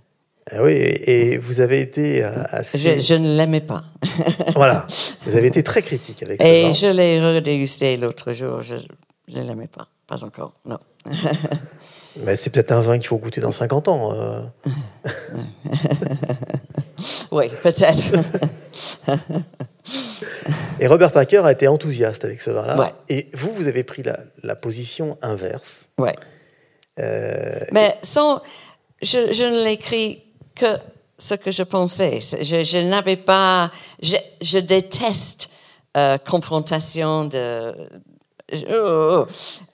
[0.51, 2.77] Ah oui, et vous avez été euh, assez.
[2.77, 3.83] Je, je ne l'aimais pas.
[4.55, 4.85] voilà,
[5.25, 6.47] vous avez été très critique avec ça.
[6.47, 8.61] Et je l'ai redégusté l'autre jour.
[8.61, 9.87] Je ne l'aimais pas.
[10.05, 10.77] Pas encore, non.
[12.23, 14.13] Mais c'est peut-être un vin qu'il faut goûter dans 50 ans.
[14.13, 14.41] Euh.
[17.31, 18.03] oui, peut-être.
[20.79, 22.77] Et Robert Packer a été enthousiaste avec ce vin-là.
[22.77, 22.91] Ouais.
[23.09, 25.89] Et vous, vous avez pris la, la position inverse.
[25.97, 26.15] Ouais.
[26.99, 28.41] Euh, Mais sans,
[29.01, 30.24] je, je ne l'écris
[30.55, 30.77] que
[31.17, 32.19] ce que je pensais.
[32.21, 35.49] Je, je n'avais pas, je, je déteste
[35.97, 37.73] euh, confrontation de.
[38.53, 39.25] Oh, oh, oh.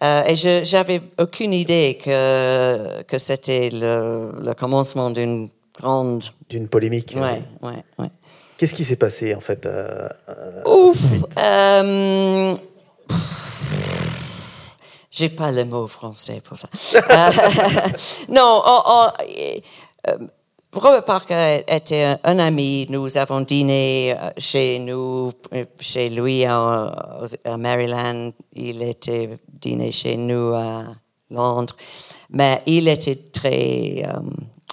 [0.04, 6.24] Euh, et je j'avais aucune idée que que c'était le, le commencement d'une grande.
[6.50, 7.13] D'une polémique.
[7.17, 8.10] Ouais, ouais, ouais.
[8.58, 10.98] Qu'est-ce qui s'est passé en fait euh, euh, Ouf.
[11.38, 12.56] Euh,
[15.10, 16.70] J'ai pas le mot français pour ça.
[16.96, 17.32] Euh,
[18.30, 19.08] non, on- on-
[20.08, 20.17] euh,
[20.74, 22.88] Robert Parker était un, ami.
[22.90, 27.18] Nous avons dîné euh, chez nous, euh, chez lui à,
[27.58, 28.32] Maryland.
[28.54, 30.86] Il était dîné chez nous à
[31.30, 31.76] Londres.
[32.30, 34.04] Mais il était très.
[34.08, 34.22] euh,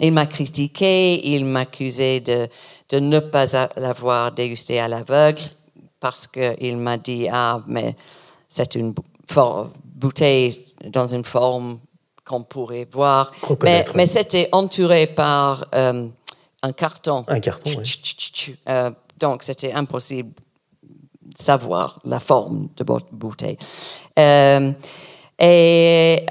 [0.01, 2.49] il m'a critiqué, il m'accusait de,
[2.91, 5.43] de ne pas l'avoir dégusté à l'aveugle
[5.99, 7.97] parce qu'il m'a dit Ah, mais
[8.49, 8.95] c'est une
[9.85, 11.81] bouteille dans une forme
[12.29, 13.33] qu'on pourrait voir.
[13.95, 16.07] Mais, c'était entouré par euh,
[16.63, 17.25] un carton.
[17.27, 17.85] Un carton, oui.
[17.85, 18.51] Tch, tch, tch, tch.
[18.69, 20.33] Euh, donc, c'était impossible
[21.23, 23.57] de savoir la forme de votre bouteille.
[24.19, 24.73] Euh,
[25.39, 26.27] et,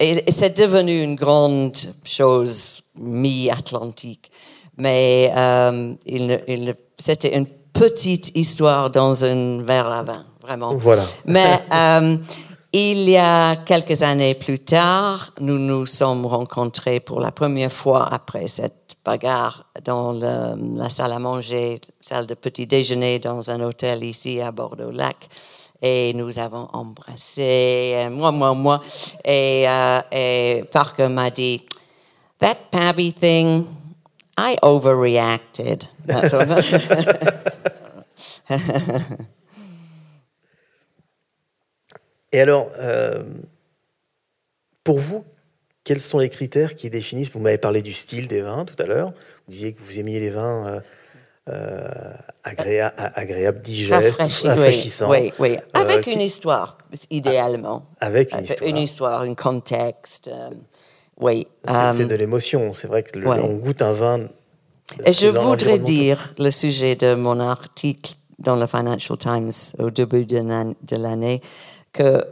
[0.00, 4.30] et, et c'est devenu une grande chose mi-atlantique.
[4.76, 5.32] Mais
[6.06, 10.74] il il c'était une petite histoire dans un verre à vin, vraiment.
[10.74, 11.04] Voilà.
[11.26, 11.60] Mais
[12.72, 18.06] il y a quelques années plus tard, nous nous sommes rencontrés pour la première fois
[18.10, 23.60] après cette bagarre dans le- la salle à manger, salle de petit déjeuner dans un
[23.60, 25.16] hôtel ici à Bordeaux-Lac.
[25.82, 28.80] Et nous avons embrassé, euh, moi, moi, moi.
[29.24, 31.62] Et, euh, et Parker m'a dit,
[32.38, 33.66] That Pavy thing,
[34.38, 35.84] I overreacted.
[36.06, 36.32] That's
[42.32, 43.22] Et alors, euh,
[44.84, 45.24] pour vous,
[45.84, 48.86] quels sont les critères qui définissent Vous m'avez parlé du style des vins tout à
[48.86, 49.10] l'heure.
[49.10, 50.80] Vous disiez que vous aimiez les vins euh,
[51.48, 51.88] euh,
[52.44, 55.10] agréa- agréables, digestes, Rafraîchi- rafraîchissants.
[55.10, 56.78] Oui, oui, Avec qui- une histoire,
[57.10, 57.86] idéalement.
[58.00, 58.68] Avec une histoire.
[58.68, 60.30] Une histoire, un contexte.
[61.20, 61.46] oui.
[61.66, 62.72] C'est de l'émotion.
[62.72, 63.40] C'est vrai que le- ouais.
[63.42, 64.20] on goûte un vin.
[65.04, 70.24] et je voudrais dire le sujet de mon article dans le Financial Times au début
[70.26, 71.40] de l'année
[71.92, 72.24] que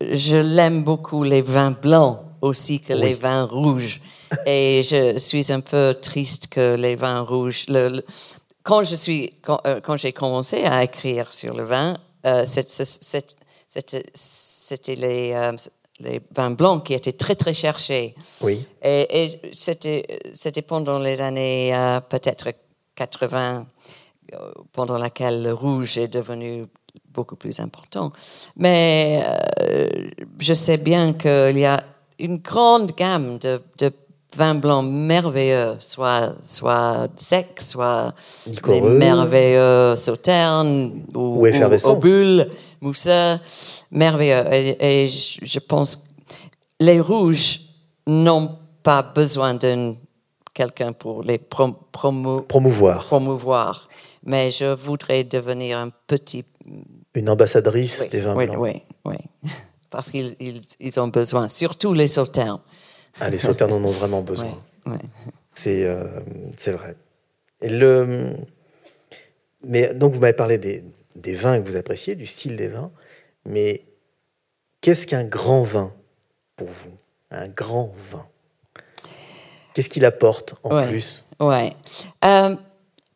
[0.00, 4.00] je l'aime beaucoup les vins blancs aussi que les vins rouges.
[4.46, 7.64] Et je suis un peu triste que les vins rouges.
[7.68, 8.04] le- le-
[8.62, 12.44] quand je suis, quand, euh, quand j'ai commencé à écrire sur le vin, euh,
[14.14, 15.52] c'était les, euh,
[16.00, 18.14] les vins blancs qui étaient très très cherchés.
[18.42, 18.64] Oui.
[18.82, 21.72] Et, et c'était, pendant les années
[22.08, 22.48] peut-être
[22.94, 23.66] 80,
[24.34, 26.66] euh, pendant laquelle le rouge est devenu
[27.18, 28.06] beaucoup plus important.
[28.64, 29.88] Mais euh,
[30.48, 31.78] je sais bien qu'il y a
[32.26, 33.52] une grande gamme de,
[33.82, 33.88] de
[34.36, 38.14] vins blancs merveilleux, soit, soit secs, soit
[38.46, 41.46] les merveilleux sauternes ou, Ou
[41.92, 42.48] ou bulles,
[42.80, 43.34] mousseux,
[43.90, 44.44] merveilleux.
[44.52, 46.02] Et, et je pense que
[46.80, 47.60] les rouges
[48.06, 48.48] n'ont
[48.82, 49.94] pas besoin de
[50.54, 52.98] quelqu'un pour les prom- promo- Promouvoir.
[53.06, 53.88] promouvoir.
[54.24, 56.44] Mais je voudrais devenir un petit...
[57.14, 58.58] Une ambassadrice Oui, des vins oui, blancs.
[58.58, 59.16] oui, oui.
[59.90, 62.60] Parce qu'ils ils, ils ont besoin, surtout les sauternes.
[63.20, 64.56] Ah, les sauternes en ont vraiment besoin.
[64.86, 65.08] Oui, oui.
[65.52, 66.20] C'est euh,
[66.56, 66.94] c'est vrai.
[67.62, 68.36] Et le...
[69.64, 70.84] Mais donc, vous m'avez parlé des,
[71.16, 72.92] des vins que vous appréciez, du style des vins.
[73.44, 73.84] Mais
[74.80, 75.92] qu'est-ce qu'un grand vin
[76.54, 76.92] pour vous?
[77.30, 78.26] Un grand vin
[79.74, 80.86] Qu'est-ce qu'il apporte en Ouais.
[80.88, 81.24] plus?
[81.40, 81.72] Ouais.
[82.24, 82.54] Euh,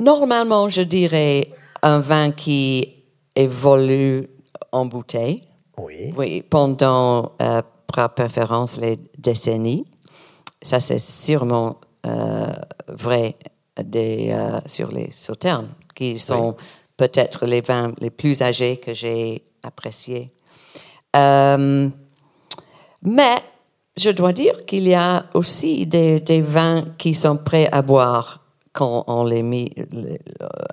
[0.01, 1.49] normalement, je dirais
[1.83, 3.02] un vin qui
[3.35, 4.29] évolue
[4.73, 5.41] en bouteille.
[5.79, 6.13] Oui.
[6.17, 7.63] Oui, pendant, euh,
[7.93, 9.85] par préférence, les décennies.
[10.61, 11.77] Ça, c'est sûrement
[12.07, 12.47] euh,
[12.89, 13.37] vrai
[13.83, 16.57] des, euh, sur les sauternes, qui sont
[16.97, 20.31] peut-être les vins les plus âgés que j'ai appréciés.
[21.17, 21.89] Euh,
[23.03, 23.35] mais
[23.97, 28.41] je dois dire qu'il y a aussi des, des vins qui sont prêts à boire
[28.73, 29.71] quand on les met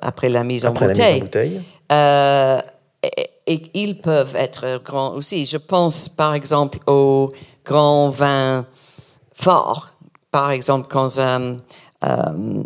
[0.02, 1.14] après la mise Après en la bouteille.
[1.14, 1.62] mise en bouteille.
[1.92, 2.60] Euh,
[3.04, 5.46] et, et ils peuvent être grands aussi.
[5.46, 7.32] Je pense par exemple aux
[7.66, 8.66] grands vins
[9.34, 9.90] forts
[10.32, 11.58] par exemple, quand un
[12.04, 12.64] euh,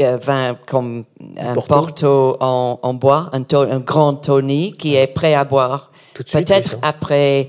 [0.00, 1.04] euh, vin comme
[1.38, 1.68] un Porto.
[1.74, 5.90] Porto en, en bois, un, to- un grand Tony qui est prêt à boire.
[6.44, 7.48] Peut-être après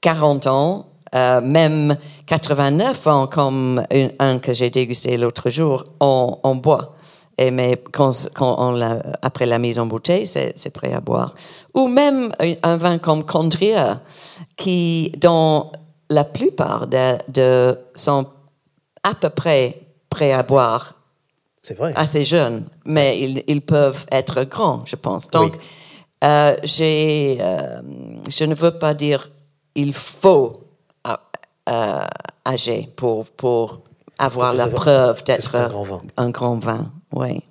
[0.00, 1.96] 40 ans, euh, même
[2.26, 6.94] 89 ans, comme un, un que j'ai dégusté l'autre jour, en, en bois.
[7.36, 11.34] Et mais quand, quand on l'a- après la mise en bouteille, c'est prêt à boire.
[11.74, 12.32] Ou même
[12.62, 13.76] un, vin comme Condrieu,
[14.56, 15.72] qui, dans
[16.10, 18.26] la plupart de, de sont
[19.02, 19.80] à peu près
[20.10, 20.94] prêts à boire
[21.60, 21.92] C'est vrai.
[21.96, 25.28] assez jeunes, mais ils, ils peuvent être grands, je pense.
[25.30, 25.54] Donc,
[26.22, 27.82] euh, j'ai, euh,
[28.28, 29.28] je ne veux pas dire
[29.74, 30.52] il faut
[31.06, 31.16] euh,
[31.68, 32.00] euh,
[32.46, 33.80] âger pour, pour
[34.18, 36.02] avoir la preuve d'être un grand vin.
[36.16, 37.42] un grand vin, oui.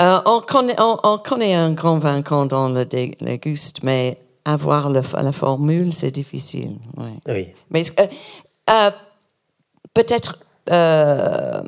[0.00, 4.18] Euh, on, connaît, on, on connaît un grand vin quand on le dé- déguste, mais
[4.44, 6.76] avoir le, la formule, c'est difficile.
[6.96, 7.10] oui.
[7.28, 7.52] Oui.
[7.70, 8.06] Mais euh,
[8.70, 8.90] euh,
[9.94, 10.38] peut-être
[10.70, 11.62] euh,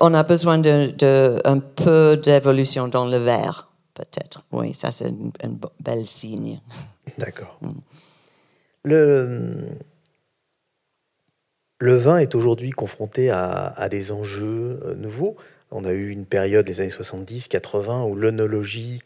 [0.00, 4.42] on a besoin de, de un peu d'évolution dans le verre, peut-être.
[4.50, 5.50] Oui, ça c'est un,
[5.80, 6.60] bel signe.
[7.18, 7.58] D'accord.
[8.84, 9.68] Le,
[11.80, 15.36] le vin est aujourd'hui confronté à, des enjeux euh, nouveaux.
[15.70, 19.00] On a eu une période, les années 70-80, où l'œnologie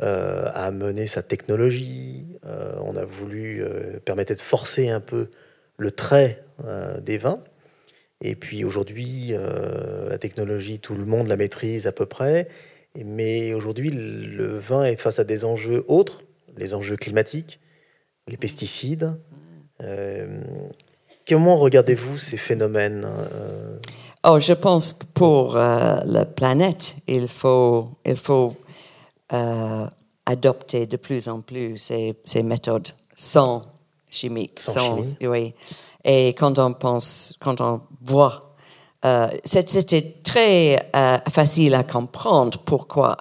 [0.00, 2.26] euh, a mené sa technologie.
[2.46, 3.62] Euh, on a voulu
[4.06, 5.28] permettre de forcer un peu
[5.76, 6.42] le trait
[7.02, 7.40] des vins.
[8.22, 12.48] Et puis aujourd'hui, la technologie, tout le monde la maîtrise à peu près.
[12.96, 16.22] Mais aujourd'hui, le vin est face à des enjeux autres,
[16.56, 17.60] les enjeux climatiques,
[18.26, 19.14] les pesticides.
[21.28, 23.78] Comment regardez-vous ces phénomènes euh,
[24.24, 28.56] Oh, je pense que pour euh, la planète, il faut, il faut
[29.32, 29.86] euh,
[30.26, 33.62] adopter de plus en plus ces, ces méthodes sans
[34.10, 34.58] chimiques.
[34.58, 35.16] Sans chimie.
[35.22, 35.54] Oui.
[36.04, 38.54] Et quand on pense, quand on voit,
[39.04, 40.90] euh, c'était très
[41.30, 43.16] facile à comprendre pourquoi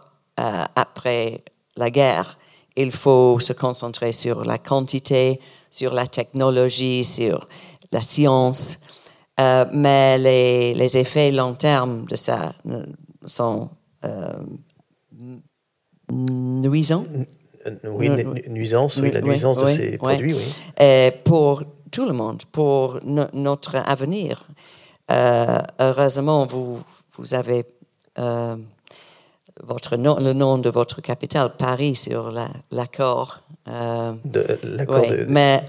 [0.75, 1.43] après
[1.75, 2.37] la guerre,
[2.75, 5.39] il faut se concentrer sur la quantité,
[5.71, 7.47] sur la technologie, sur
[7.91, 8.79] la science.
[9.39, 12.85] Euh, mais les, les effets long terme de ça euh,
[13.25, 13.69] sont
[14.03, 14.33] euh,
[16.11, 17.25] nuisants Oui,
[17.83, 18.41] Oui, nu- oui.
[18.49, 20.53] nuisance, oui, la Oui, nuisance de oui, ces produits, oui.
[20.79, 24.47] et pour tout le monde, pour no- notre avenir.
[25.11, 26.79] Euh, heureusement, vous,
[27.17, 27.65] vous avez
[28.19, 28.55] euh,
[29.63, 33.41] votre nom, le nom de votre capitale, Paris, sur la- l'accord.
[33.67, 35.61] euh, De, l'accord de- mais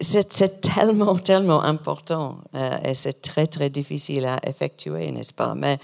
[0.00, 5.54] c'est tellement, tellement important euh, et c'est très, très difficile à effectuer, n'est-ce pas?
[5.54, 5.78] Mais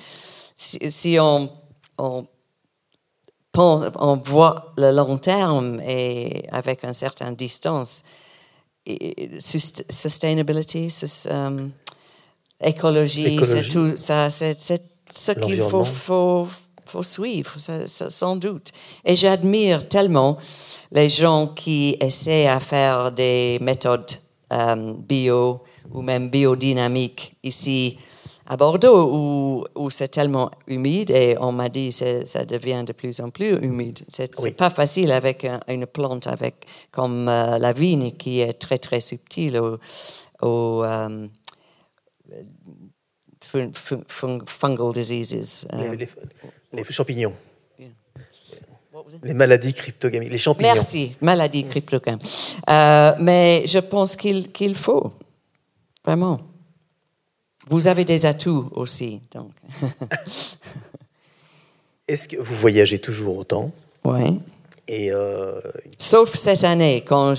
[0.56, 1.50] si, si on,
[1.98, 2.26] on,
[3.52, 8.02] pense, on voit le long terme et avec une certaine distance,
[8.86, 11.68] et- sustainability, sus- euh,
[12.60, 16.48] écologie, c'est tout ça, c'est ce qu'il faut, faut,
[16.92, 18.68] faut suivre, ça- ça- sans doute.
[19.04, 20.36] Et j'admire tellement
[20.90, 24.12] les gens qui essaient à faire des méthodes
[24.52, 25.62] euh, bio
[25.94, 27.96] ou même biodynamiques ici
[28.46, 32.92] à Bordeaux où, où c'est tellement humide et on m'a dit que ça devient de
[32.92, 34.00] plus en plus humide.
[34.08, 34.50] C'est Oui.
[34.50, 39.00] pas facile avec un- une plante avec, comme euh, la vigne qui est très très
[39.00, 39.78] subtile au,
[40.46, 41.26] au, euh,
[43.40, 45.66] fun- fun- fun- fungal diseases.
[45.72, 45.96] euh.
[46.72, 47.34] Les, champignons,
[49.22, 50.74] les maladies cryptogamiques, les champignons.
[50.74, 52.18] Merci, maladie cryptogame.
[52.68, 55.12] Euh, mais je pense qu'il faut,
[56.04, 56.40] vraiment.
[57.68, 59.52] Vous avez des atouts aussi, donc.
[62.08, 63.70] Est-ce que vous voyagez toujours autant?
[64.04, 64.34] Ouais.
[64.88, 65.60] Et euh,
[65.96, 67.34] Sauf cette année, quand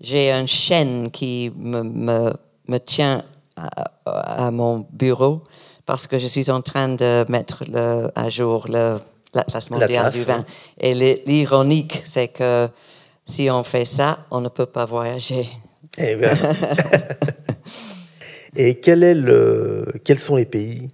[0.00, 2.32] j'ai un chêne qui me, me,
[2.66, 3.24] me tient
[3.56, 5.42] à, à mon bureau,
[5.90, 8.68] parce que je suis en train de mettre le, à jour
[9.34, 10.44] l'Atlas mondial du vin.
[10.80, 10.94] Et
[11.26, 12.68] l'ironique, c'est que
[13.24, 15.48] si on fait ça, on ne peut pas voyager.
[15.98, 16.38] eh ben.
[18.56, 20.90] Et quel est le, quels sont les pays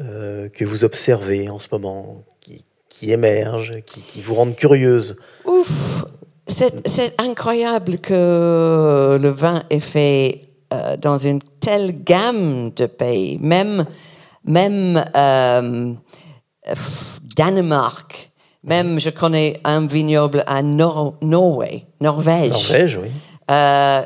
[0.00, 5.18] euh, que vous observez en ce moment, qui, qui émergent, qui, qui vous rendent curieuse?
[5.44, 6.06] Ouf,
[6.46, 13.36] c'est c'est incroyable que le vin est fait euh, dans une telle gamme de pays,
[13.42, 13.84] même,
[14.44, 15.92] même euh,
[16.64, 18.30] pff, Danemark,
[18.62, 22.50] même je connais un vignoble à Nor Norway, Norvège.
[22.52, 23.10] Norvège, oui.
[23.50, 24.02] Euh,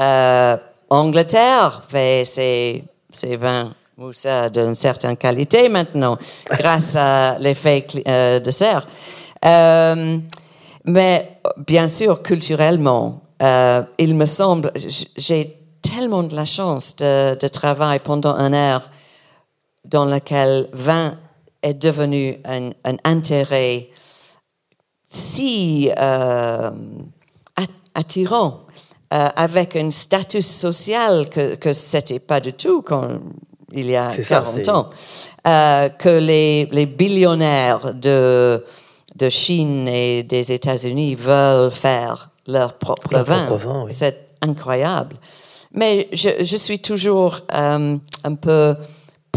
[0.00, 0.56] euh,
[0.90, 6.18] Angleterre fait ses, ses vins mousseux d'une certaine qualité maintenant,
[6.50, 8.86] grâce à l'effet euh, de serre.
[9.44, 10.18] Euh,
[10.84, 13.20] mais bien sûr, culturellement,
[13.98, 14.72] il me semble,
[15.16, 18.90] j'ai tellement de la chance de, de travailler pendant un air
[19.84, 21.18] dans lequel vin
[21.62, 23.88] est devenu un, un intérêt
[25.08, 26.70] si euh,
[27.56, 28.60] at- attirant,
[29.12, 33.08] euh, avec un statut social que, que c'était pas du tout quand
[33.72, 34.90] il y a C'est ça, 40 c'est- ans,
[35.46, 38.64] euh, que les, les billionnaires de,
[39.16, 43.44] de Chine et des États-Unis veulent faire leur propre Leur vin.
[43.46, 43.92] propre vin, oui.
[43.94, 45.16] C'est incroyable.
[45.72, 47.98] Mais je, je suis toujours un
[48.40, 48.76] peu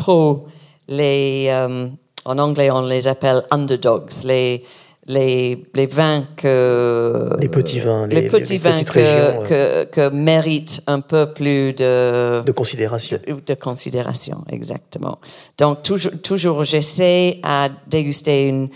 [0.01, 0.45] pro
[0.87, 1.87] les, euh,
[2.25, 4.63] en anglais on les appelle underdogs, les,
[5.05, 7.29] les, les vins que...
[7.39, 11.73] Les petits vins, les, les- petits vins que, régions, que, que méritent un peu plus
[11.73, 13.17] de, De considération.
[13.27, 15.17] de, de considération, exactement.
[15.57, 18.69] Donc, toujours, toujours j'essaie à déguster une,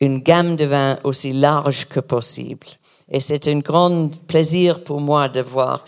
[0.00, 2.66] une gamme de vins aussi large que possible.
[3.10, 5.84] Et c'est un grand plaisir pour moi de voir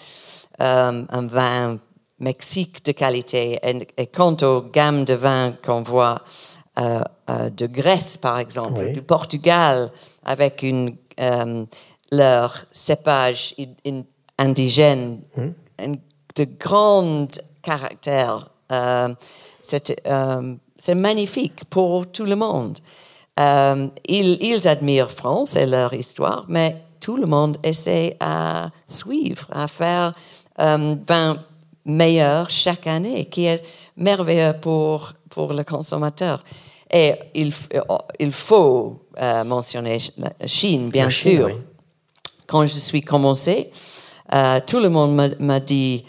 [0.62, 1.78] euh, un vin
[2.21, 3.59] Mexique de qualité.
[3.62, 6.23] Et, et quant aux gammes de vins qu'on voit
[6.79, 8.93] euh, euh, de Grèce, par exemple, Oui.
[8.93, 9.91] du Portugal,
[10.25, 11.64] avec une, euh,
[12.12, 13.55] leur cépage
[14.39, 15.21] indigène,
[15.79, 15.93] un-
[16.37, 17.27] de grand
[17.62, 18.51] caractère.
[18.73, 19.09] Euh,
[19.61, 20.55] c'est euh,
[20.95, 22.79] magnifique pour tout le monde.
[23.39, 29.47] Euh, ils, ils admirent France et leur histoire, mais tout le monde essaie à suivre,
[29.51, 30.12] à faire
[30.57, 31.37] un vin
[31.85, 33.62] meilleur chaque année, qui est
[33.97, 36.45] merveilleux pour, pour le consommateur.
[36.93, 37.81] Et il, euh,
[38.18, 41.53] il faut euh, mentionner la Chine, bien La Chine, sûr oui.
[42.47, 43.70] quand je suis commencé,
[44.35, 46.05] euh, tout le monde m'a- m'a dit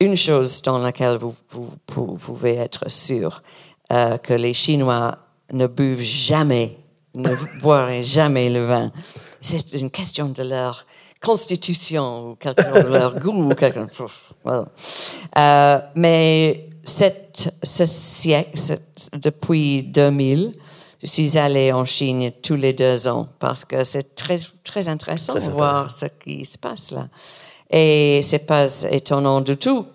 [0.00, 3.42] une chose dans laquelle vous, vous- vous pouvez être sûr,
[3.90, 5.18] euh, que les Chinois
[5.52, 6.76] ne buvent jamais,
[7.14, 7.30] ne
[7.62, 8.92] boiraient jamais le vin.
[9.40, 10.86] C'est une question de leur
[11.20, 13.50] constitution ou quelque chose de leur goût.
[13.50, 13.80] ou quelque-
[14.44, 14.64] well.
[15.36, 18.58] Euh, mais cette, ce siècle,
[19.14, 20.52] depuis 2000,
[21.02, 25.34] je suis allée en Chine tous les deux ans parce que c'est très, très intéressant
[25.34, 27.08] de voir ce qui se passe là.
[27.70, 29.86] Et c'est pas étonnant du tout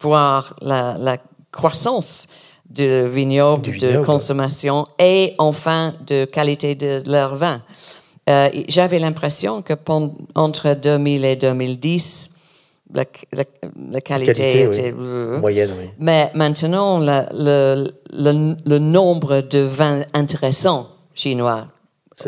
[0.00, 1.16] voir la, la
[1.50, 2.26] croissance
[2.68, 4.06] de vignobles, Du de vignoble.
[4.06, 7.62] consommation et enfin de qualité de leur vin.
[8.30, 9.74] Euh, J'avais l'impression que
[10.34, 12.30] entre 2000 et 2010,
[12.94, 13.44] la, la-
[13.90, 15.86] la qualité, était euh, Moyenne, oui.
[15.98, 21.66] mais maintenant, la- le, le, le nombre de vins intéressants chinois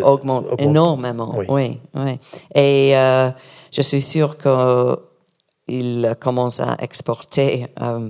[0.03, 0.61] augmente, augmente.
[0.61, 1.35] énormément.
[1.49, 1.79] Oui.
[1.95, 2.19] Oui.
[2.55, 3.31] Et euh,
[3.71, 8.09] je suis sûre qu'il commence à exporter euh,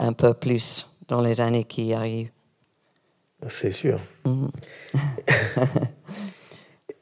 [0.00, 2.30] un peu plus dans les années qui arrivent.
[3.46, 4.00] C'est sûr.
[4.24, 4.50] Mhm.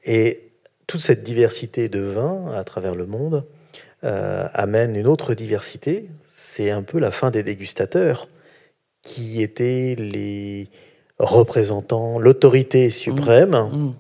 [0.05, 0.51] Et
[0.87, 3.47] toute cette diversité de vins à travers le monde
[4.05, 6.09] euh, amène une autre diversité.
[6.29, 8.29] C'est un peu la fin des dégustateurs
[9.03, 10.69] qui étaient les
[11.19, 13.51] représentants, l'autorité suprême.
[13.51, 13.95] Mm.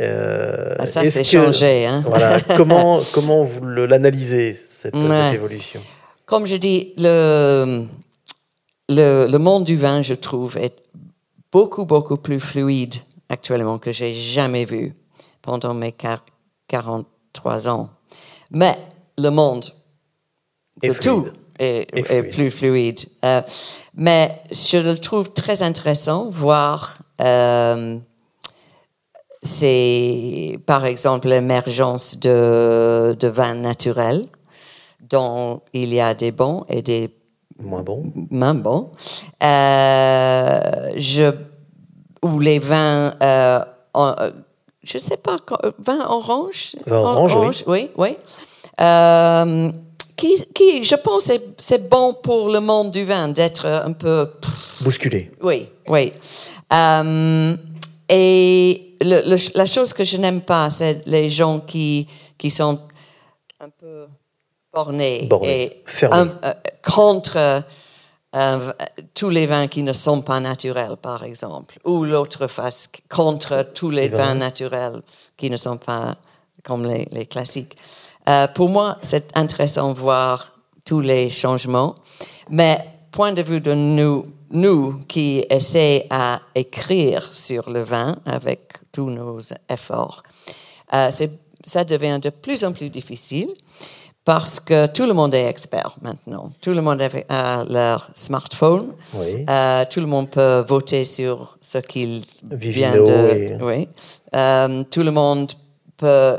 [0.00, 1.84] Euh, Ah, ça, c'est que- changé.
[1.86, 2.02] Hein?
[2.06, 2.40] Voilà.
[2.56, 5.82] comment, comment vous l'analysez, cette, évolution?
[6.24, 7.84] Comme je dis, le,
[8.88, 10.76] le, le monde du vin, je trouve, est
[11.50, 12.94] beaucoup, beaucoup plus fluide
[13.28, 14.94] actuellement que j'ai jamais vu
[15.42, 16.24] pendant mes quar-
[16.68, 17.90] 43 ans.
[18.50, 18.78] Mais
[19.18, 19.66] le monde
[20.82, 21.26] Et de tout
[21.58, 22.30] est, Et est fluide.
[22.32, 23.00] plus fluide.
[23.24, 23.42] Euh,
[23.94, 27.98] mais je le trouve très intéressant voir euh,
[29.42, 34.26] c'est par exemple l'émergence de, de vins naturels
[35.10, 37.10] dont il y a des bons et des
[37.60, 38.90] Moins bon moins bons.
[39.42, 41.30] Euh, je,
[42.22, 43.60] ou les vins, euh,
[44.82, 46.76] je sais pas, euh, vin orange?
[46.86, 47.90] Vin orange, oui.
[47.96, 48.16] oui,
[48.80, 49.70] Euh,
[50.16, 54.26] qui, qui, je pense, c'est c'est bon pour le monde du vin d'être un peu.
[54.40, 55.30] pff, Bousculé.
[55.42, 56.12] oui, oui.
[56.72, 57.56] Euh,
[58.08, 62.08] et le- le- la chose que je n'aime pas, c'est les gens qui,
[62.38, 62.78] qui sont
[63.60, 64.06] un peu
[64.72, 66.16] bornés, Bornés, et fermés.
[66.16, 67.62] un- euh, contre
[68.34, 68.72] euh,
[69.14, 73.90] tous les vins qui ne sont pas naturels, par exemple, ou l'autre face, contre tous
[73.90, 74.34] les vins.
[74.34, 75.02] naturels
[75.36, 76.16] qui ne sont pas
[76.62, 77.76] comme les, les classiques.
[78.28, 81.94] Euh, pour moi, c'est intéressant de voir tous les changements,
[82.48, 82.78] mais
[83.10, 89.10] point de vue de nous, nous qui essayons à écrire sur le vin avec tous
[89.10, 90.22] nos efforts,
[90.94, 91.10] euh,
[91.64, 93.50] ça devient de plus en plus difficile
[94.24, 96.52] parce que tout le monde est expert maintenant.
[96.60, 98.92] Tout le monde a- a leur smartphone.
[99.14, 99.44] Oui.
[99.48, 103.34] Euh, tout le monde peut voter sur ce qu'il vient de.
[103.34, 103.88] et- Oui.
[104.36, 105.50] Euh, tout le monde
[105.96, 106.38] peut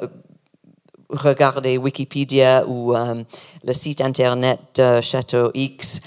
[1.09, 3.23] regarder Wikipédia ou euh,
[3.63, 5.99] le site internet de Château X.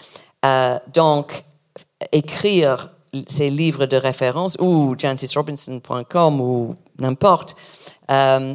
[0.45, 1.45] Euh, donc,
[2.13, 2.91] écrire
[3.29, 7.55] ces livres de référence ou jancisrobinson.com ou n'importe
[8.11, 8.55] euh,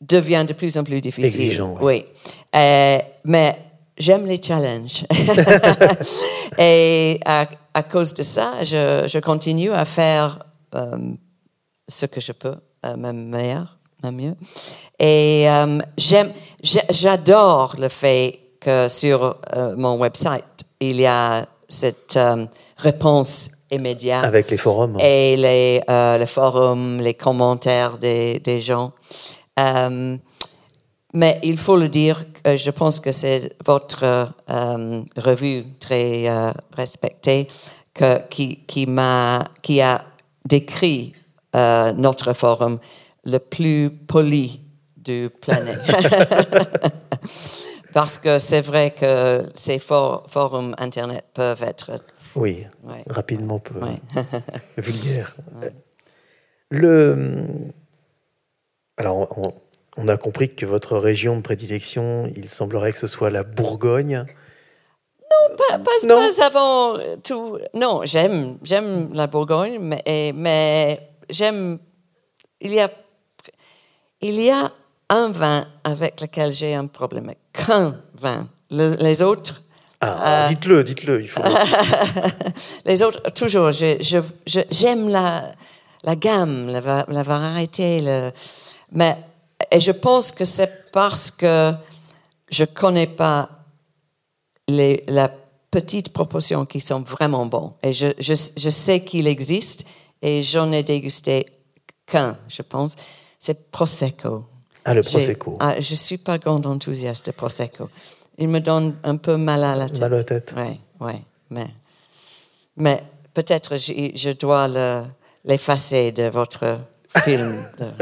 [0.00, 1.26] devient de plus en plus difficile.
[1.42, 2.04] Exigeant, Oui.
[2.54, 3.56] Euh, mais
[3.98, 5.04] j'aime les challenges.
[6.58, 10.38] Et à, à cause de ça, je, je continue à faire
[10.74, 10.96] euh,
[11.88, 14.34] ce que je peux, euh, même meilleur, même mieux.
[14.98, 16.32] Et euh, j'aime,
[16.62, 19.36] j'a- j'adore le fait que sur
[19.76, 20.44] mon website,
[20.80, 22.18] il y a cette
[22.78, 24.96] réponse immédiate Avec les forums.
[25.00, 28.92] et les, euh, les forums, les commentaires des, des gens.
[29.58, 30.16] Euh,
[31.14, 34.04] mais il faut le dire, euh, je pense que c'est votre
[34.50, 37.48] euh, revue très euh, respectée
[37.94, 40.04] que, qui, qui, m'a, qui a
[40.44, 41.14] décrit
[41.54, 42.78] notre forum
[43.24, 44.60] le plus poli
[44.94, 45.80] du planète.
[47.94, 51.92] Parce que c'est vrai que ces for- forums Internet peuvent être...
[52.34, 53.02] Oui, Ouais.
[53.08, 53.98] rapidement peu Ouais.
[54.76, 55.34] vulgaire.
[56.70, 57.46] Le...
[58.96, 59.52] Alors, on,
[59.96, 64.24] on a compris que votre région de prédilection, il semblerait que ce soit la Bourgogne.
[65.68, 66.16] Pas, pas, Non.
[66.16, 67.58] pas avant tout.
[67.74, 71.78] Non, j'aime, j'aime la Bourgogne, mais, et- mais j'aime.
[72.60, 72.90] Il y a,
[74.22, 74.70] il y a
[75.10, 77.32] un vin avec lequel j'ai un problème.
[77.52, 78.48] Qu'un vin.
[78.70, 79.62] Le- les autres,
[80.00, 81.20] Ah, dites-le, dites-le.
[81.22, 81.42] Il faut...
[82.84, 83.72] les autres, toujours.
[83.72, 85.50] je- je- je- j'aime la,
[86.04, 88.00] la gamme, la, la variété.
[88.02, 88.30] le-
[88.92, 89.16] mais
[89.70, 91.72] et je pense que c'est parce que
[92.50, 93.48] je connais pas
[94.68, 95.30] les, la
[95.70, 97.74] petite proportion qui sont vraiment bons.
[97.82, 99.84] Et je, je, je sais qu'il existe
[100.22, 101.46] et j'en ai dégusté
[102.06, 102.96] qu'un, je pense.
[103.38, 104.44] C'est Prosecco.
[104.84, 105.56] Ah, le Prosecco.
[105.60, 107.90] Ah, je suis pas grand enthousiaste de Prosecco.
[108.38, 110.00] Il me donne un peu mal à la tête.
[110.00, 110.54] Mal à la tête.
[110.56, 111.12] Oui, oui.
[111.50, 111.66] Mais,
[112.76, 113.02] mais
[113.34, 115.02] peut-être je, je dois le-
[115.44, 116.74] l'effacer de votre
[117.20, 117.64] film.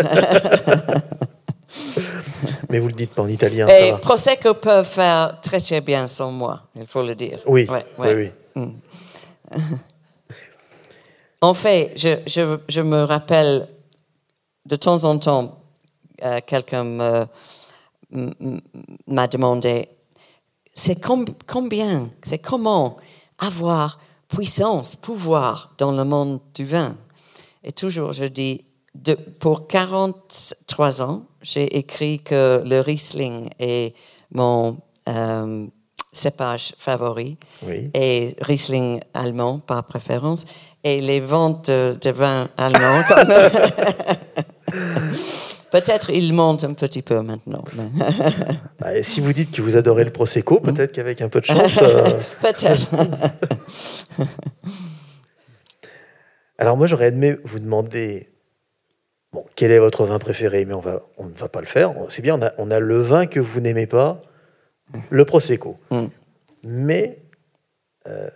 [2.71, 3.99] Mais vous le dites pas en italien, Et ça va.
[3.99, 7.41] Prosecco peut faire très très bien sans moi, il faut le dire.
[7.47, 8.15] Oui, Ouais, ouais.
[8.15, 8.63] oui, oui.
[11.41, 13.69] En fait, je, je, je me rappelle
[14.67, 15.59] de temps en temps,
[16.23, 17.27] euh, quelqu'un me-
[19.07, 19.89] m'a demandé,
[20.75, 22.97] c'est com- combien, c'est comment
[23.39, 23.99] avoir
[24.29, 26.97] puissance, pouvoir dans le monde du vin?
[27.63, 28.65] Et toujours, je dis,
[28.95, 33.95] de, pour 43 ans, j'ai écrit que le Riesling est
[34.33, 34.79] mon
[35.09, 35.67] euh,
[36.13, 37.37] cépage favori
[37.67, 37.91] Oui.
[37.93, 40.47] et Riesling allemand par préférence,
[40.85, 43.03] et les ventes de, de vin allemand.
[43.09, 43.35] comme-
[45.71, 47.65] Peut-être il monte un petit peu maintenant.
[48.79, 51.47] Bah, et si vous dites que vous adorez le Prosecco, peut-être qu'avec un peu de
[51.51, 51.81] chance.
[51.83, 52.89] euh, Peut-être.
[56.59, 58.29] Alors moi, j'aurais aimé vous demander
[59.35, 61.93] bon, quel est votre vin préféré, mais on, va, on ne va pas le faire.
[62.09, 64.23] C'est bien, on a, on a le vin que vous n'aimez pas,
[65.11, 65.77] le Prosecco.
[65.91, 66.05] Mm.
[66.63, 67.19] Mais
[68.07, 68.31] euh,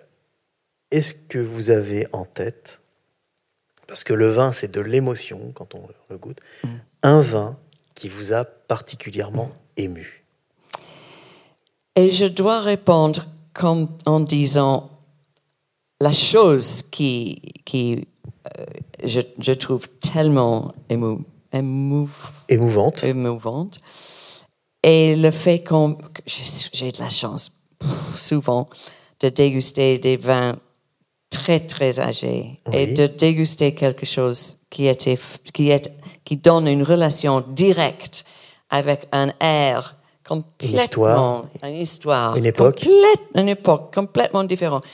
[0.91, 2.81] est-ce que vous avez en tête,
[3.87, 6.41] parce que le vin, c'est de l'émotion quand on le goûte,
[7.03, 7.57] un vin
[7.95, 10.25] qui vous a particulièrement ému?
[11.97, 14.91] Et je dois répondre comme en disant
[16.01, 18.07] la chose qui, qui
[19.05, 21.23] je, je trouve tellement émou,
[21.53, 22.09] émou-
[22.49, 23.81] Émouvante émouvante.
[24.83, 27.53] Et le fait qu'on, que j'ai de la chance
[28.17, 28.69] souvent
[29.21, 30.57] de déguster des vins
[31.31, 32.95] très très âgés et Oui.
[32.95, 35.19] de déguster quelque chose qui était
[35.53, 35.93] qui est
[36.25, 38.25] qui donne une relation directe
[38.71, 41.47] avec un air complètement histoire.
[41.65, 42.81] une histoire Une époque.
[42.81, 44.85] complète- une époque complètement différente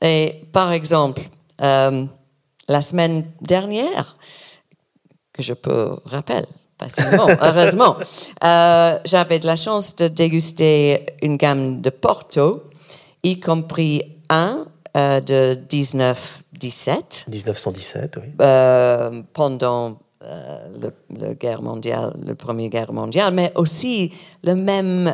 [0.00, 1.22] et par exemple
[1.60, 2.04] euh,
[2.68, 4.16] la semaine dernière
[5.32, 6.42] que je peux rappeler
[6.78, 7.96] facilement, heureusement.
[8.42, 12.64] Euh, J'avais de la chance de déguster une gamme de Porto,
[13.22, 18.28] y compris un euh, de 1917 1917, oui.
[18.40, 24.10] euh, pendant le, le guerre mondiale, le Première Guerre mondiale, mais aussi
[24.42, 25.12] la même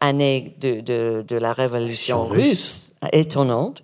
[0.00, 3.82] année de, de, de la Révolution Révolution russe, étonnante,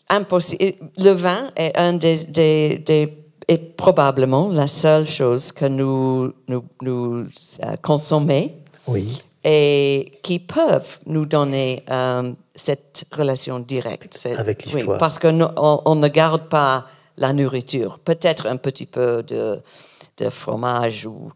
[0.08, 0.76] impossible.
[0.96, 3.12] Le vin est un des, des, des
[3.48, 7.26] est probablement la seule chose que nous, nous, nous
[7.82, 8.50] consommons
[8.86, 9.22] Oui.
[9.44, 14.28] Et qui peuvent nous donner euh, cette relation directe.
[14.36, 14.98] Avec oui, l'histoire.
[14.98, 16.86] parce qu'on on, ne garde pas
[17.16, 17.98] la nourriture.
[17.98, 19.60] Peut-être un petit peu de,
[20.18, 21.32] de fromage ou,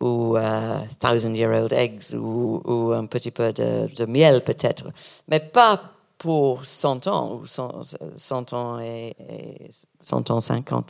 [0.00, 4.86] ou euh, Thousand Year Old Eggs ou, ou un petit peu de, de miel peut-être,
[5.28, 5.80] mais pas
[6.18, 7.82] pour 100 ans ou 100,
[8.16, 10.86] 100 ans et, et 100 ans 50.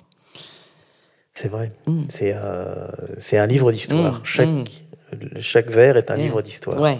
[1.34, 1.72] C'est vrai.
[2.08, 2.86] C'est euh,
[3.32, 4.20] un livre d'histoire.
[4.20, 4.64] Mm, Chaque, mm.
[5.40, 6.24] Chaque verre est un Yeah.
[6.24, 6.80] livre d'histoire.
[6.80, 6.98] Ouais.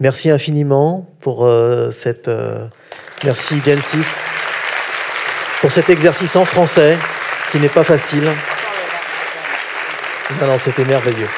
[0.00, 2.28] Merci infiniment pour euh, cette.
[2.28, 2.66] euh,
[3.24, 4.20] merci Gensis
[5.60, 6.96] pour cet exercice en français
[7.52, 8.24] qui n'est pas facile.
[10.40, 11.28] Non, non, c'était merveilleux.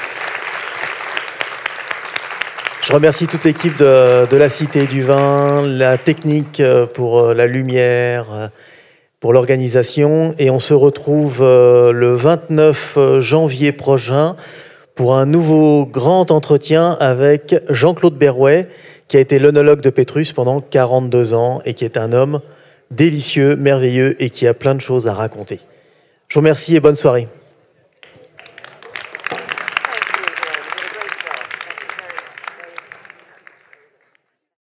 [2.82, 7.46] Je remercie toute l'équipe de, de la Cité du Vin, la technique euh, pour la
[7.46, 8.50] lumière,
[9.20, 10.34] pour l'organisation.
[10.38, 14.36] Et on se retrouve le 29 janvier prochain
[14.97, 18.66] pour un nouveau grand entretien avec Jean-Claude Berrouet,
[19.09, 22.40] qui a été l'onologue de Pétrus pendant 42 ans et qui est un homme
[22.90, 25.61] délicieux, merveilleux et qui a plein de choses à raconter.
[26.28, 27.28] Je vous remercie et bonne soirée.